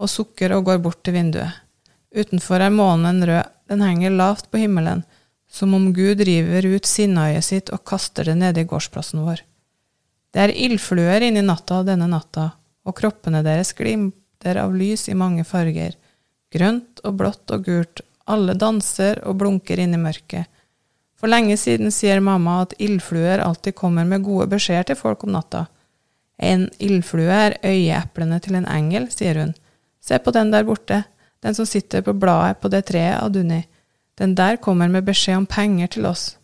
og 0.04 0.12
sukker 0.12 0.58
og 0.58 0.66
går 0.68 0.82
bort 0.84 1.00
til 1.06 1.16
vinduet. 1.16 1.64
Utenfor 2.12 2.66
er 2.66 2.76
månen 2.76 3.24
rød, 3.24 3.48
den 3.72 3.86
henger 3.86 4.18
lavt 4.20 4.52
på 4.52 4.66
himmelen, 4.66 5.06
som 5.48 5.72
om 5.78 5.94
Gud 5.96 6.26
river 6.28 6.68
ut 6.76 6.90
sinneøyet 6.90 7.46
sitt 7.46 7.72
og 7.72 7.86
kaster 7.88 8.28
det 8.28 8.36
nede 8.42 8.66
i 8.66 8.68
gårdsplassen 8.68 9.24
vår. 9.24 9.46
Det 10.34 10.44
er 10.44 10.54
ildfluer 10.54 11.26
inni 11.26 11.42
natta 11.46 11.82
denne 11.88 12.08
natta, 12.10 12.52
og 12.86 12.96
kroppene 12.98 13.42
deres 13.46 13.74
glimter 13.78 14.60
av 14.62 14.76
lys 14.78 15.08
i 15.10 15.18
mange 15.18 15.46
farger. 15.48 15.96
Grønt 16.54 17.02
og 17.06 17.18
blått 17.18 17.52
og 17.54 17.66
gult. 17.66 18.04
Alle 18.30 18.54
danser 18.54 19.24
og 19.26 19.40
blunker 19.42 19.82
inni 19.82 19.98
mørket. 19.98 20.46
For 21.20 21.28
lenge 21.28 21.58
siden 21.60 21.92
sier 21.92 22.22
mamma 22.24 22.62
at 22.64 22.76
ildfluer 22.80 23.42
alltid 23.44 23.76
kommer 23.76 24.06
med 24.08 24.24
gode 24.24 24.48
beskjeder 24.54 24.92
til 24.92 25.00
folk 25.00 25.26
om 25.26 25.34
natta. 25.34 25.66
En 26.40 26.70
ildflue 26.80 27.36
er 27.36 27.58
øyeeplene 27.66 28.40
til 28.40 28.56
en 28.56 28.70
engel, 28.70 29.10
sier 29.12 29.42
hun. 29.42 29.56
Se 30.00 30.20
på 30.24 30.32
den 30.32 30.54
der 30.54 30.64
borte, 30.64 31.04
den 31.44 31.56
som 31.56 31.68
sitter 31.68 32.06
på 32.06 32.16
bladet 32.16 32.62
på 32.62 32.72
det 32.72 32.86
treet, 32.88 33.20
Aduni. 33.20 33.66
Den 34.20 34.36
der 34.36 34.56
kommer 34.56 34.88
med 34.88 35.04
beskjed 35.08 35.42
om 35.42 35.46
penger 35.46 35.88
til 35.88 36.06
oss. 36.06 36.39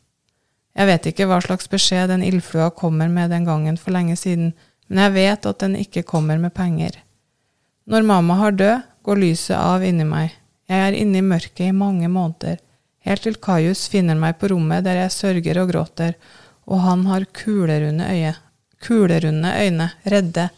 Jeg 0.75 0.89
vet 0.89 1.05
ikke 1.07 1.27
hva 1.29 1.39
slags 1.43 1.69
beskjed 1.71 2.09
den 2.11 2.23
ildflua 2.25 2.69
kommer 2.75 3.07
med 3.11 3.31
den 3.31 3.45
gangen 3.47 3.77
for 3.79 3.95
lenge 3.95 4.17
siden, 4.19 4.51
men 4.88 5.01
jeg 5.05 5.15
vet 5.15 5.47
at 5.47 5.61
den 5.63 5.77
ikke 5.79 6.03
kommer 6.03 6.38
med 6.41 6.53
penger. 6.53 6.97
Når 7.88 8.03
mamma 8.03 8.35
har 8.41 8.57
død, 8.59 8.83
går 9.05 9.21
lyset 9.21 9.55
av 9.55 9.85
inni 9.85 10.05
meg. 10.09 10.33
Jeg 10.67 10.81
er 10.81 10.97
inne 10.97 11.21
i 11.21 11.25
mørket 11.25 11.67
i 11.67 11.75
mange 11.75 12.09
måneder, 12.09 12.57
helt 13.05 13.23
til 13.23 13.38
Kajus 13.38 13.85
finner 13.93 14.17
meg 14.17 14.39
på 14.41 14.49
rommet 14.49 14.83
der 14.83 15.03
jeg 15.03 15.13
sørger 15.13 15.61
og 15.61 15.71
gråter, 15.71 16.15
og 16.65 16.81
han 16.81 17.05
har 17.05 17.27
kulerunde 17.38 18.07
øye, 18.09 18.33
kulerunde 18.81 19.51
øyne, 19.61 19.91
redde, 20.09 20.49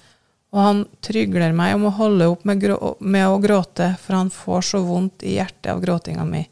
og 0.56 0.63
han 0.63 0.86
trygler 1.03 1.53
meg 1.53 1.75
om 1.75 1.89
å 1.89 1.95
holde 1.97 2.30
opp 2.32 2.45
med, 2.47 2.63
med 2.99 3.27
å 3.27 3.41
gråte, 3.43 3.93
for 3.99 4.17
han 4.17 4.32
får 4.32 4.69
så 4.71 4.82
vondt 4.88 5.27
i 5.27 5.36
hjertet 5.36 5.73
av 5.75 5.84
gråtinga 5.84 6.23
mi. 6.25 6.47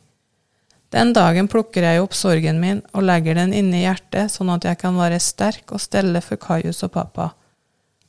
Den 0.94 1.14
dagen 1.16 1.48
plukker 1.52 1.84
jeg 1.84 2.04
opp 2.04 2.14
sorgen 2.16 2.60
min 2.62 2.82
og 2.94 3.06
legger 3.08 3.40
den 3.40 3.54
inni 3.58 3.84
hjertet, 3.84 4.32
sånn 4.32 4.52
at 4.54 4.68
jeg 4.68 4.80
kan 4.82 4.96
være 5.00 5.20
sterk 5.24 5.74
og 5.76 5.82
stelle 5.84 6.22
for 6.24 6.40
Kajus 6.42 6.84
og 6.86 6.94
pappa. 6.94 7.32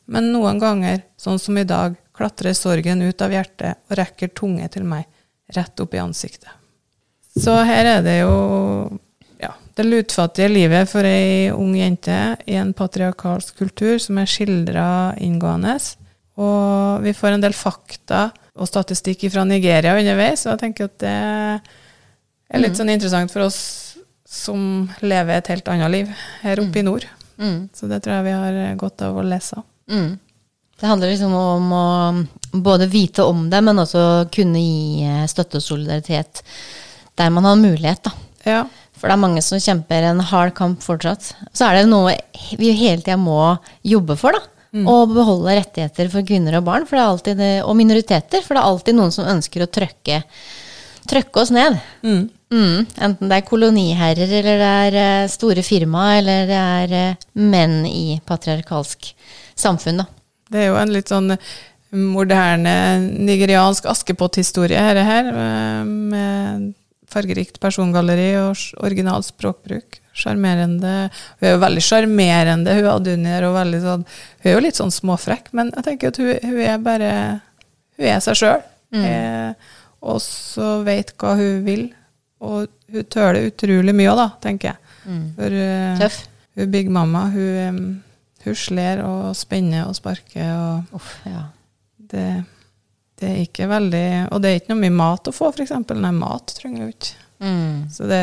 Men 0.07 0.31
noen 0.35 0.61
ganger, 0.63 1.01
sånn 1.19 1.41
som 1.43 1.57
i 1.59 1.67
dag, 1.67 1.97
klatrer 2.17 2.55
sorgen 2.57 3.03
ut 3.03 3.23
av 3.23 3.33
hjertet 3.35 3.83
og 3.89 3.99
rekker 3.99 4.31
tunge 4.37 4.69
til 4.73 4.87
meg, 4.89 5.09
rett 5.57 5.83
opp 5.83 5.97
i 5.97 6.01
ansiktet. 6.03 6.53
Så 7.37 7.53
her 7.69 7.99
er 7.99 8.05
det 8.05 8.21
jo 8.23 8.37
ja, 9.43 9.53
det 9.77 9.85
lutfattige 9.85 10.49
livet 10.49 10.89
for 10.89 11.05
ei 11.05 11.51
ung 11.53 11.75
jente 11.77 12.37
i 12.49 12.57
en 12.57 12.73
patriarkalsk 12.77 13.59
kultur 13.59 13.99
som 14.01 14.21
er 14.23 14.31
skildra 14.31 14.89
inngående. 15.21 15.77
Og 16.41 17.05
vi 17.05 17.13
får 17.17 17.37
en 17.37 17.45
del 17.45 17.57
fakta 17.57 18.31
og 18.57 18.69
statistikk 18.71 19.27
fra 19.33 19.45
Nigeria 19.45 19.99
underveis, 19.99 20.47
og 20.47 20.55
jeg 20.55 20.63
tenker 20.65 20.89
at 20.89 20.97
det 21.03 21.19
er 22.49 22.63
litt 22.63 22.79
sånn 22.79 22.93
interessant 22.93 23.33
for 23.33 23.47
oss 23.47 23.59
som 24.27 24.87
lever 25.03 25.39
et 25.39 25.51
helt 25.55 25.69
annet 25.73 25.93
liv 25.93 26.13
her 26.43 26.63
oppe 26.63 26.81
i 26.81 26.87
nord. 26.87 27.07
Mm. 27.39 27.69
Så 27.75 27.89
det 27.91 28.03
tror 28.05 28.19
jeg 28.19 28.29
vi 28.29 28.37
har 28.37 28.79
godt 28.81 29.05
av 29.07 29.19
å 29.19 29.27
lese. 29.27 29.63
Mm. 29.91 30.17
Det 30.77 30.89
handler 30.91 31.13
liksom 31.13 31.35
om 31.35 31.71
å 31.73 31.87
både 32.53 32.89
vite 32.93 33.25
om 33.25 33.47
det, 33.51 33.63
men 33.65 33.81
også 33.81 34.27
kunne 34.33 34.61
gi 34.61 35.07
eh, 35.07 35.23
støtte 35.31 35.61
og 35.61 35.65
solidaritet 35.65 36.43
der 37.17 37.31
man 37.33 37.49
har 37.49 37.57
mulighet, 37.57 38.03
da. 38.05 38.13
Ja. 38.47 38.65
For 38.97 39.09
det 39.09 39.17
er 39.17 39.23
mange 39.23 39.43
som 39.45 39.61
kjemper 39.61 40.05
en 40.09 40.21
hard 40.25 40.53
kamp 40.57 40.85
fortsatt. 40.85 41.33
Så 41.57 41.67
er 41.67 41.79
det 41.79 41.89
noe 41.89 42.15
vi 42.61 42.73
hele 42.77 43.01
tida 43.01 43.17
må 43.21 43.57
jobbe 43.85 44.19
for, 44.21 44.37
da. 44.37 44.53
Å 44.77 44.97
beholde 45.09 45.55
rettigheter 45.57 46.11
for 46.13 46.27
kvinner 46.27 46.59
og 46.59 46.67
barn 46.67 46.85
for 46.85 46.99
det 46.99 47.03
er 47.03 47.11
alltid 47.13 47.39
det, 47.41 47.53
og 47.65 47.77
minoriteter. 47.79 48.43
For 48.45 48.53
det 48.53 48.61
er 48.61 48.73
alltid 48.73 48.99
noen 48.99 49.15
som 49.15 49.29
ønsker 49.31 49.65
å 49.65 49.71
trøkke, 49.73 50.19
trøkke 51.09 51.43
oss 51.43 51.53
ned. 51.55 51.79
Mm. 52.07 52.27
Mm, 52.55 52.87
enten 53.03 53.31
det 53.31 53.41
er 53.41 53.47
koloniherrer, 53.47 54.31
eller 54.39 54.61
det 54.63 54.73
er 54.87 54.97
eh, 55.01 55.31
store 55.31 55.65
firma, 55.67 56.13
eller 56.21 56.47
det 56.47 56.59
er 56.61 56.95
eh, 56.95 57.25
menn 57.43 57.81
i 57.89 58.21
patriarkalsk 58.27 59.09
samfunn, 59.59 60.05
da. 60.05 60.07
Det 60.47 60.61
er 60.63 60.69
jo 60.71 60.79
en 60.79 60.93
litt 60.95 61.11
sånn 61.11 61.35
moderne 61.97 62.75
nigeriansk 63.03 63.89
Askepott-historie, 63.91 64.79
her, 64.79 65.01
her, 65.09 65.31
eh, 65.33 65.83
med 65.87 66.73
fargerikt 67.11 67.59
persongalleri 67.63 68.33
og 68.39 68.83
original 68.87 69.27
språkbruk. 69.27 70.01
Sjarmerende. 70.17 71.11
Hun 71.41 71.49
er 71.49 71.57
jo 71.57 71.63
veldig 71.67 71.83
sjarmerende, 71.85 72.77
hun 72.79 72.87
Adunier, 72.95 73.45
og 73.45 73.59
veldig 73.59 73.81
sånn 73.83 74.05
Hun 74.07 74.49
er 74.49 74.55
jo 74.55 74.63
litt 74.65 74.79
sånn 74.79 74.95
småfrekk, 74.95 75.51
men 75.53 75.75
jeg 75.75 75.85
tenker 75.85 76.15
at 76.15 76.21
hun, 76.23 76.31
hun 76.41 76.61
er 76.65 76.79
bare 76.81 77.11
Hun 77.99 78.07
er 78.15 78.23
seg 78.25 78.39
sjøl. 78.41 78.63
Og 78.97 79.75
så 80.23 80.81
vet 80.87 81.15
hva 81.21 81.37
hun 81.39 81.63
vil. 81.67 81.87
Og 82.45 82.67
hun 82.93 83.07
tøler 83.11 83.49
utrolig 83.49 83.95
mye 83.97 84.11
òg, 84.13 84.19
da, 84.21 84.27
tenker 84.45 84.73
jeg. 84.73 84.83
For 85.37 85.55
uh, 85.55 86.01
Tøff. 86.01 86.19
hun 86.59 86.75
Big 86.75 86.91
Mamma, 86.93 87.29
hun, 87.33 87.79
um, 87.79 87.81
husler 88.47 89.03
og 89.07 89.31
spenner 89.39 89.87
og 89.87 89.97
sparker, 89.99 90.51
og 90.53 90.99
Uff, 90.99 91.15
ja. 91.27 91.47
det, 92.13 92.27
det 93.19 93.31
er 93.31 93.41
ikke 93.43 93.69
veldig 93.71 94.07
Og 94.35 94.43
det 94.43 94.51
er 94.51 94.61
ikke 94.61 94.75
noe 94.75 94.83
mye 94.85 94.99
mat 94.99 95.31
å 95.31 95.35
få, 95.35 95.51
f.eks. 95.55 95.75
Nei, 95.95 96.13
mat 96.15 96.55
trenger 96.59 96.85
hun 96.85 96.95
ikke. 96.95 97.27
Mm. 97.43 97.75
Så 97.93 98.09
det 98.11 98.23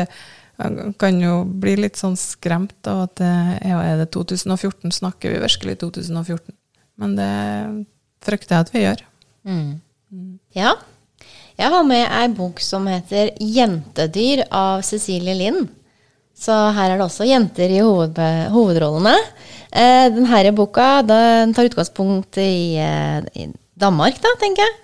man 0.60 0.94
kan 0.98 1.16
jo 1.18 1.40
bli 1.44 1.74
litt 1.80 1.98
sånn 1.98 2.14
skremt 2.18 2.86
av 2.86 3.08
at 3.08 3.16
det, 3.18 3.32
ja, 3.66 3.80
er 3.82 3.98
det 3.98 4.12
2014? 4.14 4.92
Snakker 4.94 5.34
vi 5.34 5.40
virkelig 5.42 5.80
2014? 5.82 6.54
Men 7.02 7.16
det 7.18 7.30
frykter 8.22 8.54
jeg 8.54 8.66
at 8.66 8.70
vi 8.70 8.82
gjør. 8.84 9.02
Mm. 9.50 9.72
Ja. 10.54 10.76
Jeg 11.54 11.70
har 11.70 11.84
med 11.86 12.02
ei 12.10 12.26
bok 12.34 12.58
som 12.58 12.86
heter 12.90 13.30
'Jentedyr' 13.38 14.42
av 14.50 14.82
Cecilie 14.82 15.36
Lind. 15.38 15.68
Så 16.34 16.50
her 16.74 16.90
er 16.90 16.98
det 16.98 17.06
også 17.06 17.28
jenter 17.28 17.70
i 17.70 17.78
hoved, 17.78 18.18
hovedrollene. 18.50 19.14
Eh, 19.70 20.10
denne 20.10 20.50
boka 20.52 21.02
den 21.06 21.54
tar 21.54 21.68
utgangspunkt 21.70 22.38
i, 22.38 22.74
eh, 22.74 23.22
i 23.38 23.46
Danmark, 23.78 24.18
da, 24.20 24.34
tenker 24.40 24.66
jeg. 24.66 24.74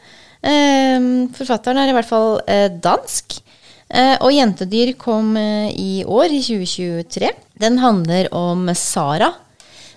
Eh, 0.42 1.00
forfatteren 1.34 1.76
er 1.76 1.90
i 1.90 1.92
hvert 1.92 2.06
fall 2.06 2.40
eh, 2.46 2.68
dansk. 2.68 3.42
Eh, 3.90 4.16
og 4.20 4.30
'Jentedyr' 4.30 4.96
kom 4.96 5.36
eh, 5.36 5.74
i 5.74 6.04
år, 6.06 6.30
i 6.30 6.40
2023. 6.40 7.30
Den 7.58 7.78
handler 7.78 8.32
om 8.32 8.70
Sara 8.74 9.34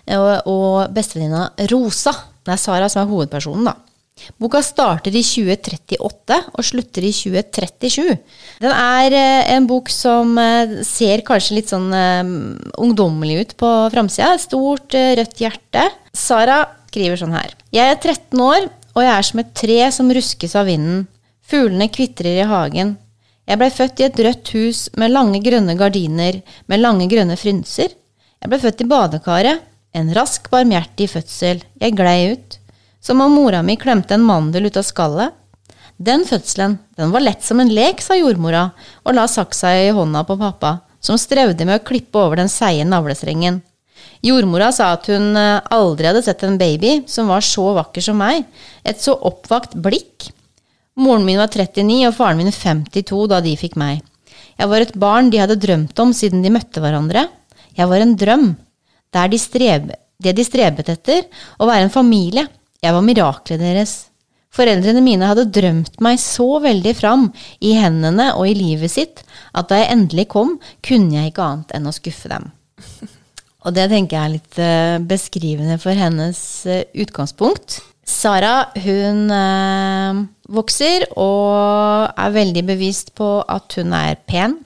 og, 0.10 0.48
og 0.48 0.90
bestevenninna 0.90 1.52
Rosa. 1.70 2.12
Det 2.44 2.52
er 2.52 2.58
Sara 2.58 2.90
som 2.90 3.06
er 3.06 3.14
hovedpersonen, 3.14 3.70
da. 3.70 3.78
Boka 4.42 4.62
starter 4.64 5.16
i 5.16 5.24
2038 5.26 6.38
og 6.54 6.66
slutter 6.66 7.06
i 7.08 7.12
2037. 7.16 8.14
Den 8.64 8.74
er 8.74 9.16
eh, 9.18 9.52
en 9.56 9.68
bok 9.70 9.92
som 9.94 10.38
eh, 10.42 10.80
ser 10.88 11.26
kanskje 11.28 11.58
litt 11.60 11.74
sånn 11.74 11.90
eh, 11.96 12.22
ungdommelig 12.84 13.40
ut 13.42 13.56
på 13.60 13.72
framsida. 13.94 14.34
Stort, 14.42 14.96
rødt 14.96 15.44
hjerte. 15.44 15.88
Sara 16.14 16.64
skriver 16.94 17.20
sånn 17.20 17.36
her. 17.36 17.56
Jeg 17.74 17.90
er 17.90 18.00
13 18.00 18.44
år, 18.46 18.68
og 18.94 19.02
jeg 19.02 19.14
er 19.14 19.28
som 19.30 19.42
et 19.42 19.54
tre 19.58 19.80
som 19.96 20.12
ruskes 20.14 20.56
av 20.60 20.70
vinden. 20.70 21.08
Fuglene 21.44 21.90
kvitrer 21.92 22.40
i 22.44 22.48
hagen. 22.48 22.96
Jeg 23.50 23.60
blei 23.60 23.70
født 23.74 24.00
i 24.00 24.08
et 24.08 24.20
rødt 24.24 24.54
hus 24.56 24.86
med 25.00 25.12
lange 25.12 25.42
grønne 25.44 25.76
gardiner 25.76 26.40
med 26.72 26.80
lange 26.80 27.10
grønne 27.12 27.36
frynser. 27.40 27.92
Jeg 28.40 28.52
ble 28.52 28.60
født 28.60 28.84
i 28.84 28.88
badekaret. 28.88 29.70
En 29.94 30.10
rask, 30.16 30.48
barmhjertig 30.50 31.10
fødsel. 31.12 31.62
Jeg 31.82 31.96
glei 31.98 32.34
ut. 32.34 32.58
Som 33.04 33.22
om 33.22 33.34
mora 33.36 33.60
mi 33.62 33.76
klemte 33.76 34.16
en 34.16 34.24
mandel 34.24 34.70
ut 34.70 34.78
av 34.80 34.86
skallet. 34.88 35.36
Den 36.00 36.24
fødselen, 36.26 36.78
den 36.96 37.12
var 37.12 37.22
lett 37.22 37.44
som 37.44 37.60
en 37.60 37.72
lek, 37.72 38.02
sa 38.02 38.16
jordmora, 38.16 38.70
og 39.04 39.16
la 39.18 39.28
saksa 39.28 39.74
i 39.76 39.92
hånda 39.94 40.24
på 40.28 40.38
pappa, 40.40 40.78
som 41.04 41.20
strevde 41.20 41.68
med 41.68 41.82
å 41.82 41.86
klippe 41.86 42.18
over 42.18 42.40
den 42.40 42.50
seige 42.52 42.88
navlestrengen. 42.88 43.60
Jordmora 44.24 44.72
sa 44.72 44.94
at 44.96 45.10
hun 45.12 45.36
eh, 45.36 45.60
aldri 45.76 46.08
hadde 46.08 46.24
sett 46.24 46.46
en 46.48 46.58
baby 46.58 47.02
som 47.12 47.28
var 47.28 47.44
så 47.44 47.74
vakker 47.76 48.04
som 48.08 48.18
meg, 48.24 48.48
et 48.88 49.04
så 49.04 49.18
oppvakt 49.20 49.76
blikk. 49.76 50.32
Moren 50.96 51.28
min 51.28 51.42
var 51.42 51.52
39 51.52 52.08
og 52.08 52.16
faren 52.16 52.40
min 52.40 52.56
52 52.56 53.28
da 53.32 53.42
de 53.44 53.58
fikk 53.60 53.76
meg. 53.80 54.00
Jeg 54.56 54.70
var 54.72 54.86
et 54.86 54.96
barn 55.00 55.32
de 55.34 55.42
hadde 55.42 55.60
drømt 55.60 56.00
om 56.00 56.16
siden 56.16 56.44
de 56.46 56.52
møtte 56.54 56.80
hverandre. 56.80 57.28
Jeg 57.76 57.90
var 57.90 58.04
en 58.04 58.16
drøm. 58.16 58.50
Der 59.14 59.30
de 59.30 59.40
streb, 59.42 59.92
det 60.24 60.36
de 60.38 60.46
strebet 60.46 60.92
etter, 60.94 61.26
å 61.60 61.68
være 61.68 61.88
en 61.88 61.94
familie. 61.94 62.48
Jeg 62.84 62.92
var 62.92 63.06
miraklet 63.06 63.62
deres. 63.64 63.94
Foreldrene 64.54 65.02
mine 65.02 65.30
hadde 65.30 65.48
drømt 65.50 65.96
meg 66.04 66.20
så 66.22 66.60
veldig 66.62 66.92
fram 66.98 67.30
i 67.64 67.74
hendene 67.80 68.34
og 68.36 68.46
i 68.52 68.58
livet 68.58 68.92
sitt 68.94 69.24
at 69.56 69.72
da 69.72 69.80
jeg 69.80 69.94
endelig 69.96 70.28
kom, 70.36 70.58
kunne 70.86 71.16
jeg 71.16 71.32
ikke 71.32 71.48
annet 71.48 71.74
enn 71.74 71.90
å 71.90 71.96
skuffe 71.96 72.30
dem. 72.30 72.52
Og 73.64 73.74
det 73.74 73.88
tenker 73.90 74.18
jeg 74.18 74.24
er 74.24 74.34
litt 74.36 74.60
eh, 74.60 75.00
beskrivende 75.08 75.80
for 75.82 75.96
hennes 75.98 76.40
eh, 76.68 76.84
utgangspunkt. 77.00 77.80
Sara 78.04 78.68
hun 78.84 79.32
eh, 79.32 80.20
vokser 80.52 81.08
og 81.16 82.12
er 82.12 82.36
veldig 82.36 82.66
bevisst 82.68 83.14
på 83.16 83.38
at 83.48 83.80
hun 83.80 83.96
er 83.96 84.20
pen. 84.28 84.60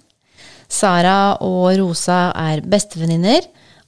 Sara 0.67 1.37
og 1.45 1.69
Rosa 1.77 2.31
er 2.35 2.65
bestevenninner, 2.65 3.45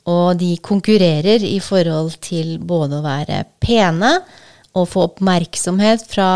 og 0.07 0.39
de 0.39 0.53
konkurrerer 0.63 1.43
i 1.45 1.57
forhold 1.63 2.15
til 2.23 2.57
både 2.59 2.99
å 2.99 3.05
være 3.05 3.43
pene 3.61 4.19
og 4.77 4.87
få 4.91 5.07
oppmerksomhet 5.09 6.05
fra 6.09 6.31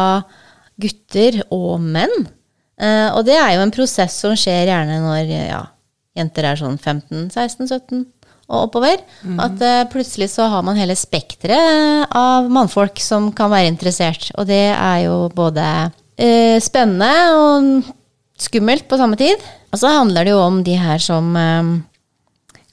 gutter 0.81 1.43
og 1.53 1.77
menn. 1.81 2.27
Eh, 2.81 3.09
og 3.13 3.23
det 3.27 3.37
er 3.37 3.55
jo 3.55 3.63
en 3.63 3.73
prosess 3.73 4.17
som 4.23 4.35
skjer 4.37 4.71
gjerne 4.71 4.99
når 5.03 5.31
ja, 5.31 5.61
jenter 6.17 6.49
er 6.49 6.59
sånn 6.59 6.77
15-16-17 6.79 8.03
og 8.49 8.67
oppover. 8.67 9.01
At 9.41 9.61
eh, 9.63 9.83
plutselig 9.91 10.33
så 10.35 10.49
har 10.51 10.65
man 10.65 10.79
hele 10.79 10.97
spekteret 10.99 12.11
av 12.17 12.49
mannfolk 12.53 13.01
som 13.01 13.31
kan 13.35 13.51
være 13.53 13.71
interessert. 13.71 14.31
Og 14.37 14.47
det 14.49 14.65
er 14.73 15.05
jo 15.05 15.17
både 15.35 15.65
eh, 16.17 16.59
spennende 16.63 17.13
og 17.37 17.93
skummelt 18.43 18.87
på 18.89 18.99
samme 18.99 19.19
tid. 19.19 19.41
Og 19.73 19.81
så 19.81 19.93
handler 19.95 20.27
det 20.27 20.35
jo 20.35 20.43
om 20.43 20.61
de 20.65 20.75
her 20.77 21.01
som 21.01 21.33
eh, 21.39 21.73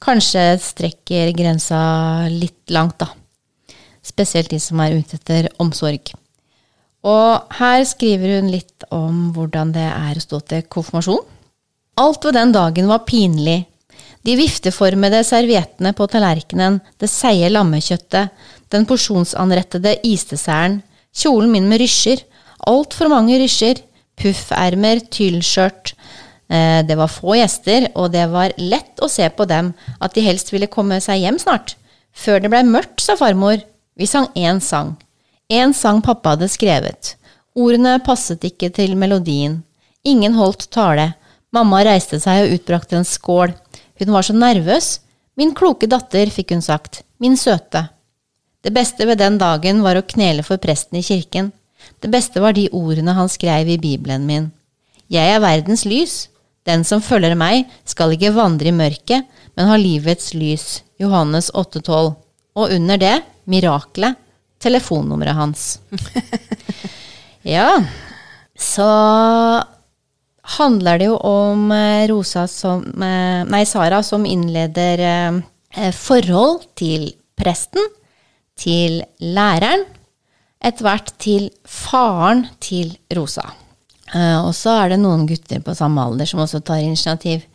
kanskje 0.03 0.45
strekker 0.63 1.33
grensa 1.37 1.81
litt 2.33 2.73
langt, 2.73 2.99
da. 3.01 3.11
Spesielt 4.03 4.51
de 4.51 4.61
som 4.63 4.81
er 4.81 4.97
ute 4.97 5.19
etter 5.19 5.51
omsorg. 5.61 6.13
Og 7.07 7.57
her 7.57 7.83
skriver 7.89 8.39
hun 8.39 8.51
litt 8.53 8.85
om 8.93 9.31
hvordan 9.37 9.73
det 9.77 9.89
er 9.89 10.17
å 10.17 10.25
stå 10.25 10.41
til 10.49 10.65
konfirmasjon. 10.69 11.23
Alt 12.01 12.25
ved 12.25 12.37
den 12.37 12.53
dagen 12.57 12.89
var 12.89 13.05
pinlig. 13.09 13.65
De 14.25 14.37
vifteformede 14.37 15.23
serviettene 15.25 15.95
på 15.97 16.07
tallerkenen, 16.13 16.79
det 17.01 17.09
seige 17.09 17.49
lammekjøttet, 17.53 18.33
Den 18.71 18.85
porsjonsanrettede 18.87 19.97
isdesserten. 20.07 20.77
Kjolen 21.11 21.51
min 21.51 21.65
med 21.67 21.81
rysjer. 21.83 22.21
Altfor 22.71 23.09
mange 23.11 23.35
rysjer. 23.41 23.81
Puffermer, 24.15 25.01
tyllskjørt. 25.11 25.97
Eh, 26.51 26.83
Det 26.87 26.97
var 26.99 27.09
få 27.09 27.37
gjester, 27.39 27.89
og 27.95 28.11
det 28.13 28.27
var 28.31 28.53
lett 28.59 28.99
å 29.01 29.09
se 29.09 29.29
på 29.31 29.47
dem 29.47 29.73
at 30.01 30.15
de 30.15 30.21
helst 30.27 30.53
ville 30.53 30.67
komme 30.67 31.01
seg 31.01 31.23
hjem 31.23 31.39
snart. 31.39 31.77
Før 32.13 32.41
det 32.41 32.51
blei 32.51 32.63
mørkt, 32.67 33.01
sa 33.01 33.15
farmor. 33.17 33.63
Vi 33.97 34.07
sang 34.07 34.27
én 34.35 34.61
sang. 34.61 34.97
Én 35.51 35.73
sang 35.75 36.01
pappa 36.03 36.31
hadde 36.35 36.49
skrevet. 36.49 37.15
Ordene 37.55 37.99
passet 38.03 38.43
ikke 38.47 38.71
til 38.75 38.97
melodien. 38.97 39.63
Ingen 40.05 40.35
holdt 40.35 40.71
tale. 40.71 41.15
Mamma 41.53 41.83
reiste 41.85 42.21
seg 42.23 42.47
og 42.47 42.55
utbrakte 42.59 42.97
en 42.97 43.05
skål. 43.05 43.55
Hun 43.99 44.13
var 44.15 44.23
så 44.23 44.35
nervøs. 44.35 45.01
Min 45.37 45.55
kloke 45.55 45.87
datter, 45.91 46.31
fikk 46.31 46.51
hun 46.55 46.63
sagt. 46.63 47.03
Min 47.19 47.37
søte. 47.37 47.89
Det 48.63 48.73
beste 48.73 49.07
ved 49.07 49.19
den 49.19 49.39
dagen 49.39 49.83
var 49.83 49.97
å 49.97 50.07
knele 50.07 50.43
for 50.47 50.61
presten 50.63 50.99
i 50.99 51.03
kirken. 51.03 51.53
Det 52.01 52.11
beste 52.13 52.41
var 52.41 52.53
de 52.57 52.69
ordene 52.73 53.15
han 53.17 53.29
skrev 53.29 53.69
i 53.69 53.79
Bibelen 53.81 54.27
min. 54.27 54.51
Jeg 55.11 55.35
er 55.35 55.41
verdens 55.43 55.85
lys. 55.85 56.29
Den 56.69 56.85
som 56.85 57.03
følger 57.03 57.37
meg, 57.39 57.69
skal 57.89 58.13
ikke 58.15 58.35
vandre 58.37 58.69
i 58.71 58.77
mørket, 58.77 59.29
men 59.57 59.71
ha 59.71 59.79
livets 59.81 60.35
lys. 60.37 60.83
Johannes 61.01 61.49
8,12. 61.57 62.13
Og 62.61 62.75
under 62.77 63.01
det, 63.01 63.17
miraklet, 63.51 64.19
telefonnummeret 64.61 65.39
hans. 65.39 65.79
ja, 67.57 67.69
så 68.61 68.91
handler 70.59 71.01
det 71.01 71.09
jo 71.09 71.17
om 71.25 71.71
eh, 71.73 72.05
Rosa 72.11 72.45
som 72.51 72.85
eh, 73.03 73.47
Nei, 73.49 73.63
Sara 73.69 74.03
som 74.05 74.27
innleder 74.29 75.05
eh, 75.07 75.89
forhold 75.97 76.67
til 76.79 77.09
presten, 77.41 77.87
til 78.61 79.01
læreren, 79.25 79.87
etter 80.61 80.85
hvert 80.85 81.15
til 81.23 81.49
faren 81.65 82.45
til 82.61 82.93
Rosa. 83.17 83.47
Eh, 84.15 84.39
og 84.41 84.53
så 84.57 84.75
er 84.83 84.93
det 84.93 85.01
noen 85.03 85.27
gutter 85.29 85.63
på 85.65 85.77
samme 85.79 86.03
alder 86.03 86.29
som 86.29 86.43
også 86.43 86.63
tar 86.67 86.83
initiativ. 86.83 87.47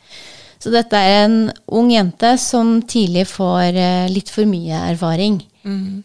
Så 0.62 0.72
dette 0.74 0.98
er 0.98 1.26
en 1.26 1.38
ung 1.78 1.92
jente 1.94 2.36
som 2.42 2.80
tidlig 2.88 3.28
får 3.30 3.76
eh, 3.76 4.08
litt 4.12 4.32
for 4.34 4.48
mye 4.50 4.86
erfaring, 4.94 5.42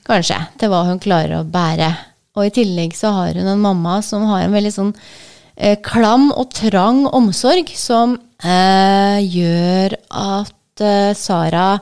kanskje, 0.08 0.38
til 0.60 0.72
hva 0.72 0.84
hun 0.88 1.02
klarer 1.02 1.38
å 1.38 1.48
bære. 1.48 1.90
Og 2.38 2.46
i 2.46 2.54
tillegg 2.60 2.94
så 2.96 3.12
har 3.14 3.36
hun 3.36 3.48
en 3.50 3.62
mamma 3.62 3.98
som 4.06 4.26
har 4.30 4.44
en 4.44 4.54
veldig 4.54 4.72
sånn 4.74 4.94
eh, 5.56 5.76
klam 5.84 6.30
og 6.30 6.52
trang 6.56 7.04
omsorg, 7.06 7.72
som 7.76 8.16
eh, 8.42 9.18
gjør 9.26 9.96
at 10.08 10.84
eh, 10.86 11.12
Sara 11.18 11.74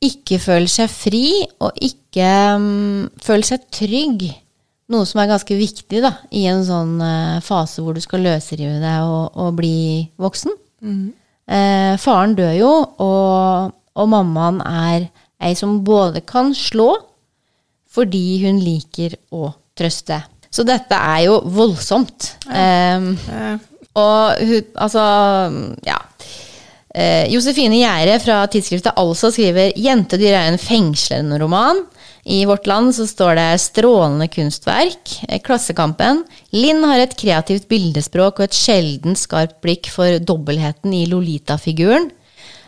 ikke 0.00 0.38
føler 0.40 0.70
seg 0.70 0.88
fri, 0.88 1.24
og 1.60 1.76
ikke 1.84 2.28
um, 2.56 3.08
føler 3.20 3.46
seg 3.50 3.66
trygg. 3.74 4.24
Noe 4.90 5.06
som 5.06 5.20
er 5.22 5.30
ganske 5.30 5.54
viktig 5.54 6.00
da, 6.02 6.16
i 6.34 6.46
en 6.50 6.64
sånn 6.66 6.96
uh, 6.98 7.38
fase 7.46 7.82
hvor 7.84 7.94
du 7.94 8.02
skal 8.02 8.24
løsrive 8.26 8.80
deg 8.82 9.06
og, 9.06 9.38
og 9.38 9.54
bli 9.60 10.08
voksen. 10.20 10.56
Eh, 11.50 11.94
faren 11.98 12.36
dør 12.38 12.52
jo, 12.54 12.72
og, 13.02 13.72
og 13.98 14.10
mammaen 14.12 14.60
er 14.62 15.08
ei 15.42 15.56
som 15.58 15.80
både 15.86 16.22
kan 16.26 16.52
slå, 16.54 16.92
fordi 17.90 18.38
hun 18.44 18.60
liker 18.62 19.16
å 19.34 19.50
trøste. 19.78 20.20
Så 20.50 20.62
dette 20.66 20.94
er 20.94 21.24
jo 21.26 21.40
voldsomt. 21.50 22.34
Eh, 22.50 23.08
ja. 23.30 23.50
og 23.98 24.44
hun, 24.46 24.70
altså, 24.74 25.04
ja. 25.86 25.98
Uh, 26.90 27.22
Josefine 27.30 27.76
Gjære 27.78 28.16
fra 28.18 28.40
tidsskriftet 28.50 28.96
Altså 28.98 29.28
skriver 29.30 29.68
'Jentedyr 29.78 30.32
er 30.34 30.48
en 30.50 30.58
fengslende 30.58 31.36
roman'. 31.38 31.84
I 32.30 32.44
Vårt 32.46 32.66
Land 32.66 32.94
så 32.94 33.06
står 33.10 33.34
det 33.34 33.58
'Strålende 33.58 34.28
kunstverk'. 34.28 35.24
Eh, 35.28 35.40
Klassekampen. 35.42 36.22
Linn 36.54 36.84
har 36.84 37.02
et 37.02 37.16
kreativt 37.18 37.66
bildespråk 37.68 38.38
og 38.38 38.44
et 38.44 38.54
sjeldent 38.54 39.18
skarpt 39.18 39.58
blikk 39.64 39.90
for 39.90 40.18
dobbeltheten 40.22 40.94
i 40.94 41.06
Lolita-figuren. 41.10 42.10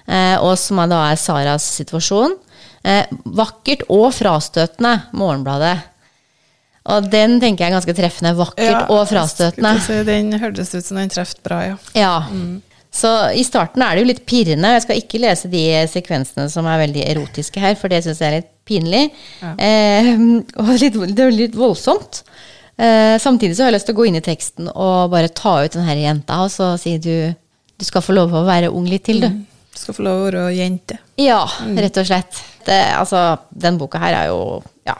Eh, 0.09 0.35
og 0.42 0.59
som 0.59 0.83
da 0.90 1.12
er 1.12 1.16
Saras 1.16 1.62
situasjon. 1.79 2.35
Eh, 2.83 3.07
vakkert 3.25 3.87
og 3.88 4.11
frastøtende, 4.11 5.05
Morgenbladet. 5.12 5.79
Og 6.90 7.07
den 7.09 7.38
tenker 7.38 7.62
jeg 7.62 7.70
er 7.70 7.79
ganske 7.79 7.94
treffende. 7.94 8.35
Vakkert 8.35 8.66
ja, 8.66 8.87
og 8.90 9.07
frastøtende. 9.07 9.77
Si, 9.81 10.03
den 10.03 10.33
hørtes 10.42 10.75
ut 10.75 10.85
som 10.85 10.98
den 10.98 11.09
traff 11.09 11.37
bra, 11.44 11.61
ja. 11.62 11.77
Ja. 11.94 12.16
Så 12.90 13.31
i 13.38 13.44
starten 13.46 13.81
er 13.81 13.94
det 13.94 14.03
jo 14.03 14.11
litt 14.11 14.27
pirrende. 14.27 14.75
Jeg 14.75 14.83
skal 14.83 14.98
ikke 14.98 15.22
lese 15.22 15.48
de 15.48 15.62
sekvensene 15.87 16.51
som 16.51 16.66
er 16.66 16.83
veldig 16.83 17.07
erotiske 17.14 17.62
her, 17.62 17.79
for 17.79 17.88
det 17.88 18.03
syns 18.03 18.18
jeg 18.18 18.29
er 18.29 18.40
litt 18.40 18.52
pinlig. 18.68 19.09
Eh, 19.42 20.11
og 20.62 20.72
litt, 20.81 20.98
det 21.16 21.25
er 21.27 21.35
litt 21.35 21.57
voldsomt. 21.59 22.22
Eh, 22.77 23.18
samtidig 23.20 23.57
så 23.57 23.64
har 23.64 23.72
jeg 23.72 23.77
lyst 23.79 23.88
til 23.90 23.96
å 23.96 24.01
gå 24.01 24.09
inn 24.09 24.18
i 24.18 24.25
teksten 24.25 24.70
og 24.72 25.12
bare 25.12 25.31
ta 25.35 25.59
ut 25.62 25.75
denne 25.77 25.96
jenta, 26.01 26.40
og 26.46 26.53
så 26.53 26.72
si 26.81 26.96
du, 27.03 27.14
du 27.77 27.85
skal 27.87 28.05
få 28.05 28.16
lov 28.16 28.33
å 28.35 28.44
være 28.48 28.70
ung 28.72 28.88
litt 28.88 29.05
til, 29.09 29.22
du. 29.22 29.42
Du 29.72 29.81
skal 29.81 29.96
få 29.96 30.05
lov 30.07 30.20
å 30.20 30.25
være 30.31 30.46
jente. 30.57 30.98
Ja, 31.20 31.42
rett 31.79 32.01
og 32.01 32.09
slett. 32.09 32.40
Det, 32.66 32.79
altså, 32.96 33.22
den 33.51 33.79
boka 33.81 33.98
her 33.98 34.14
er 34.20 34.27
jo 34.31 34.40
ja, 34.87 34.94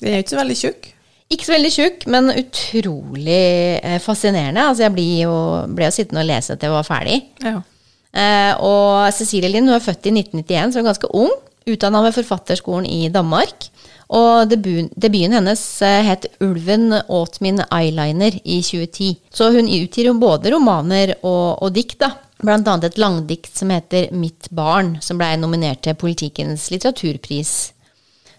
Den 0.00 0.08
er 0.08 0.20
jo 0.20 0.24
ikke 0.24 0.32
så 0.32 0.38
veldig 0.40 0.54
tjukk. 0.56 0.86
ikke 1.32 1.44
så 1.48 1.52
veldig 1.54 1.72
tjukk, 1.74 2.06
men 2.14 2.30
utrolig 2.32 3.42
eh, 3.82 3.98
fascinerende. 4.04 4.64
Altså, 4.68 4.86
jeg 4.86 4.94
blir 4.94 5.14
jo, 5.24 5.34
ble 5.76 5.88
jo 5.88 5.94
sittende 5.96 6.24
og 6.24 6.30
lese 6.30 6.56
til 6.56 6.70
jeg 6.70 6.76
var 6.76 6.88
ferdig. 6.88 7.18
Ja. 7.44 7.54
Eh, 8.12 8.52
og 8.60 9.08
Cecilie 9.16 9.48
Lind 9.52 9.70
hun 9.70 9.76
er 9.78 9.84
født 9.84 10.10
i 10.10 10.14
1991, 10.14 10.72
så 10.74 10.80
hun 10.80 10.84
er 10.84 10.90
ganske 10.90 11.12
ung. 11.16 11.32
Utdanna 11.66 12.02
ved 12.02 12.16
Forfatterskolen 12.16 12.86
i 12.86 13.08
Danmark. 13.12 13.68
Og 14.12 14.48
debuten, 14.50 14.90
debuten 14.96 15.36
hennes 15.38 15.62
eh, 15.82 16.02
het 16.04 16.26
'Ulven 16.40 16.92
åt 17.08 17.40
min 17.40 17.62
eyeliner' 17.70 18.40
i 18.44 18.60
2010. 18.62 19.16
Så 19.32 19.50
hun 19.54 19.68
utgir 19.68 20.10
jo 20.10 20.18
både 20.20 20.52
romaner 20.52 21.14
og, 21.22 21.62
og 21.62 21.72
dikt, 21.72 21.98
da. 22.02 22.12
Blant 22.42 22.66
annet 22.68 22.90
et 22.90 22.98
langdikt 22.98 23.56
som 23.56 23.70
heter 23.70 24.10
'Mitt 24.12 24.50
barn', 24.50 24.98
som 25.00 25.18
blei 25.18 25.36
nominert 25.36 25.82
til 25.82 25.94
Politikkens 25.94 26.70
litteraturpris. 26.70 27.72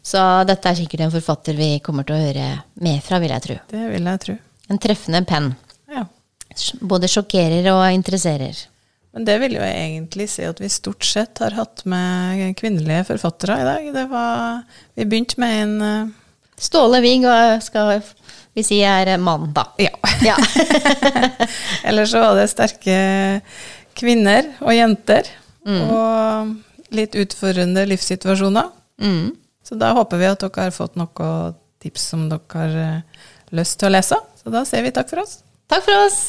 Så 0.03 0.19
dette 0.45 0.69
er 0.69 0.75
sikkert 0.75 1.05
en 1.05 1.13
forfatter 1.13 1.55
vi 1.55 1.79
kommer 1.79 2.03
til 2.03 2.17
å 2.17 2.23
høre 2.25 2.47
mer 2.83 2.99
fra, 3.01 3.21
vil 3.23 3.31
jeg 3.31 3.45
tro. 3.45 3.55
Det 3.71 3.85
vil 3.93 4.11
jeg 4.11 4.19
tro. 4.25 4.35
En 4.69 4.79
treffende 4.83 5.23
penn. 5.25 5.53
Ja. 5.89 6.03
Både 6.81 7.07
sjokkerer 7.07 7.71
og 7.71 7.87
interesserer. 7.95 8.65
Men 9.13 9.27
det 9.27 9.37
vil 9.43 9.57
jo 9.59 9.61
egentlig 9.65 10.27
si 10.31 10.45
at 10.47 10.61
vi 10.61 10.71
stort 10.73 11.05
sett 11.05 11.41
har 11.43 11.53
hatt 11.57 11.83
med 11.89 12.55
kvinnelige 12.57 13.05
forfattere 13.11 13.59
i 13.61 13.67
dag. 13.67 13.87
Det 13.93 14.05
var, 14.09 14.63
vi 14.97 15.05
begynte 15.05 15.41
med 15.43 15.59
en 15.61 15.75
uh, 15.81 16.11
Ståle 16.57 17.01
Wig 17.03 17.25
og 17.27 17.61
skal 17.65 17.99
vi 18.53 18.63
si 18.65 18.79
er 18.85 19.11
mann, 19.21 19.51
da. 19.53 19.67
Ja. 19.81 19.93
Ja. 20.25 20.37
Ellers 21.87 22.13
så 22.13 22.21
var 22.21 22.37
det 22.37 22.49
sterke 22.51 22.97
kvinner 23.97 24.51
og 24.61 24.73
jenter. 24.73 25.29
Og 25.65 26.53
litt 26.93 27.17
utfordrende 27.17 27.85
livssituasjoner. 27.89 28.69
Mm. 29.01 29.33
Så 29.63 29.75
da 29.79 29.93
håper 29.97 30.21
vi 30.21 30.29
at 30.29 30.43
dere 30.43 30.67
har 30.67 30.75
fått 30.75 30.97
noen 30.99 31.57
tips 31.83 32.09
som 32.13 32.27
dere 32.31 32.59
har 32.59 32.79
eh, 32.85 33.27
lyst 33.57 33.79
til 33.79 33.89
å 33.89 33.95
lese. 33.95 34.19
Så 34.39 34.53
da 34.53 34.63
sier 34.67 34.85
vi 34.85 34.93
takk 34.95 35.09
for 35.11 35.23
oss. 35.23 35.39
Takk 35.71 35.85
for 35.87 36.05
oss. 36.05 36.19